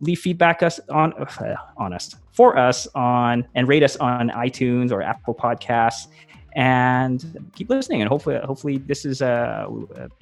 leave 0.00 0.18
feedback 0.18 0.62
us 0.62 0.80
on 0.88 1.12
uh, 1.14 1.54
on 1.76 1.92
us 1.92 2.14
for 2.32 2.58
us 2.58 2.86
on 2.94 3.46
and 3.54 3.68
rate 3.68 3.82
us 3.82 3.96
on 3.96 4.30
iTunes 4.30 4.92
or 4.92 5.02
Apple 5.02 5.34
Podcasts. 5.34 6.08
And 6.56 7.50
keep 7.56 7.68
listening 7.68 8.00
and 8.00 8.08
hopefully 8.08 8.38
hopefully 8.44 8.78
this 8.78 9.04
is 9.04 9.22
a, 9.22 9.66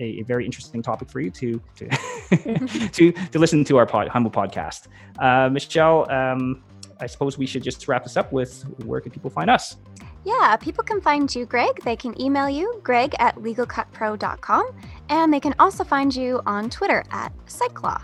a, 0.00 0.02
a 0.02 0.22
very 0.22 0.46
interesting 0.46 0.82
topic 0.82 1.10
for 1.10 1.20
you 1.20 1.30
to 1.30 1.60
to 1.76 1.88
to, 2.92 3.12
to 3.12 3.38
listen 3.38 3.64
to 3.64 3.76
our 3.76 3.84
pod, 3.84 4.08
humble 4.08 4.30
podcast. 4.30 4.88
Uh, 5.18 5.50
michelle 5.50 6.10
um, 6.10 6.62
i 7.00 7.06
suppose 7.06 7.36
we 7.36 7.44
should 7.44 7.62
just 7.62 7.86
wrap 7.86 8.02
this 8.02 8.16
up 8.16 8.32
with 8.32 8.62
where 8.86 8.98
can 8.98 9.12
people 9.12 9.28
find 9.28 9.50
us 9.50 9.76
yeah, 10.24 10.56
people 10.56 10.84
can 10.84 11.00
find 11.00 11.34
you, 11.34 11.46
Greg. 11.46 11.80
They 11.84 11.96
can 11.96 12.20
email 12.20 12.48
you, 12.48 12.80
greg 12.82 13.14
at 13.18 13.36
legalcutpro.com, 13.36 14.70
and 15.08 15.32
they 15.32 15.40
can 15.40 15.54
also 15.58 15.84
find 15.84 16.14
you 16.14 16.40
on 16.46 16.70
Twitter 16.70 17.04
at 17.10 17.32
Cyclaw. 17.46 18.02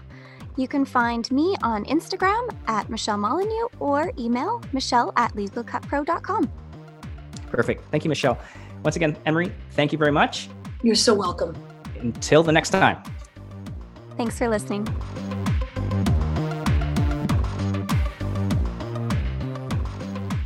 You 0.56 0.66
can 0.66 0.84
find 0.84 1.30
me 1.30 1.56
on 1.62 1.84
Instagram 1.84 2.52
at 2.66 2.90
Michelle 2.90 3.18
Molyneux 3.18 3.68
or 3.78 4.12
email 4.18 4.60
michelle 4.72 5.12
at 5.16 5.32
legalcutpro.com. 5.34 6.50
Perfect. 7.46 7.84
Thank 7.90 8.04
you, 8.04 8.08
Michelle. 8.08 8.38
Once 8.82 8.96
again, 8.96 9.16
Emery, 9.24 9.52
thank 9.70 9.92
you 9.92 9.98
very 9.98 10.12
much. 10.12 10.48
You're 10.82 10.96
so 10.96 11.14
welcome. 11.14 11.56
Until 12.00 12.42
the 12.42 12.52
next 12.52 12.70
time. 12.70 13.02
Thanks 14.16 14.36
for 14.36 14.48
listening. 14.48 14.86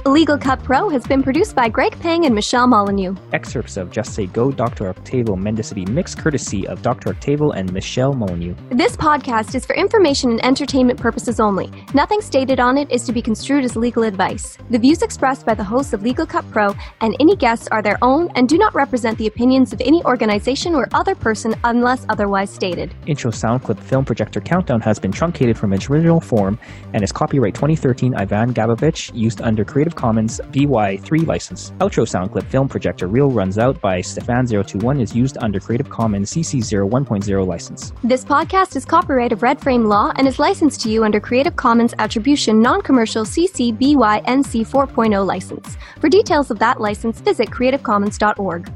Legal 0.04 0.36
Cut 0.36 0.60
Pro 0.64 0.88
has 0.88 1.06
been 1.06 1.22
produced 1.22 1.54
by 1.54 1.68
Greg 1.68 1.96
Pang 2.00 2.26
and 2.26 2.34
Michelle 2.34 2.66
Molyneux. 2.66 3.14
Excerpts 3.32 3.76
of 3.76 3.92
Just 3.92 4.14
Say 4.14 4.26
Go, 4.26 4.50
Dr. 4.50 4.88
Octavio 4.88 5.36
Mendicity, 5.36 5.88
mixed 5.88 6.18
courtesy 6.18 6.66
of 6.66 6.82
Dr. 6.82 7.10
Octavio 7.10 7.52
and 7.52 7.72
Michelle 7.72 8.12
Molyneux. 8.12 8.56
This 8.70 8.96
podcast 8.96 9.54
is 9.54 9.64
for 9.64 9.76
information 9.76 10.32
and 10.32 10.44
entertainment 10.44 10.98
purposes 10.98 11.38
only. 11.38 11.70
Nothing 11.94 12.20
stated 12.20 12.58
on 12.58 12.78
it 12.78 12.90
is 12.90 13.04
to 13.04 13.12
be 13.12 13.22
construed 13.22 13.64
as 13.64 13.76
legal 13.76 14.02
advice. 14.02 14.58
The 14.70 14.78
views 14.78 15.02
expressed 15.02 15.46
by 15.46 15.54
the 15.54 15.62
hosts 15.62 15.92
of 15.92 16.02
Legal 16.02 16.26
Cut 16.26 16.50
Pro 16.50 16.74
and 17.00 17.14
any 17.20 17.36
guests 17.36 17.68
are 17.68 17.80
their 17.80 17.98
own 18.02 18.28
and 18.34 18.48
do 18.48 18.58
not 18.58 18.74
represent 18.74 19.16
the 19.18 19.28
opinions 19.28 19.72
of 19.72 19.80
any 19.82 20.04
organization 20.04 20.74
or 20.74 20.88
other 20.94 21.14
person 21.14 21.54
unless 21.62 22.04
otherwise 22.08 22.50
stated. 22.50 22.92
Intro 23.06 23.30
sound 23.30 23.62
clip 23.62 23.78
film 23.78 24.04
projector 24.04 24.40
countdown 24.40 24.80
has 24.80 24.98
been 24.98 25.12
truncated 25.12 25.56
from 25.56 25.72
its 25.72 25.88
original 25.88 26.20
form 26.20 26.58
and 26.92 27.04
is 27.04 27.12
copyright 27.12 27.54
2013 27.54 28.16
Ivan 28.16 28.52
Gabovich, 28.52 29.12
used 29.14 29.40
under 29.40 29.64
Creative 29.64 29.91
Creative 29.92 30.02
Commons 30.02 30.40
BY3 30.52 31.26
license. 31.26 31.72
Outro 31.78 32.06
sound 32.06 32.32
clip 32.32 32.44
film 32.44 32.68
projector 32.68 33.06
reel 33.06 33.30
runs 33.30 33.58
out 33.58 33.80
by 33.80 34.00
Stefan021 34.00 35.00
is 35.00 35.14
used 35.14 35.36
under 35.40 35.60
Creative 35.60 35.88
Commons 35.88 36.32
CC 36.32 36.60
01.0 36.60 37.46
license. 37.46 37.92
This 38.02 38.24
podcast 38.24 38.76
is 38.76 38.84
copyright 38.84 39.32
of 39.32 39.42
Red 39.42 39.60
Frame 39.60 39.84
Law 39.84 40.12
and 40.16 40.26
is 40.26 40.38
licensed 40.38 40.80
to 40.82 40.90
you 40.90 41.04
under 41.04 41.20
Creative 41.20 41.54
Commons 41.56 41.94
Attribution 41.98 42.60
Non-Commercial 42.60 43.24
CC 43.24 43.72
BY 43.72 44.20
NC 44.22 44.66
4.0 44.66 45.26
license. 45.26 45.76
For 46.00 46.08
details 46.08 46.50
of 46.50 46.58
that 46.58 46.80
license, 46.80 47.20
visit 47.20 47.50
creativecommons.org. 47.50 48.72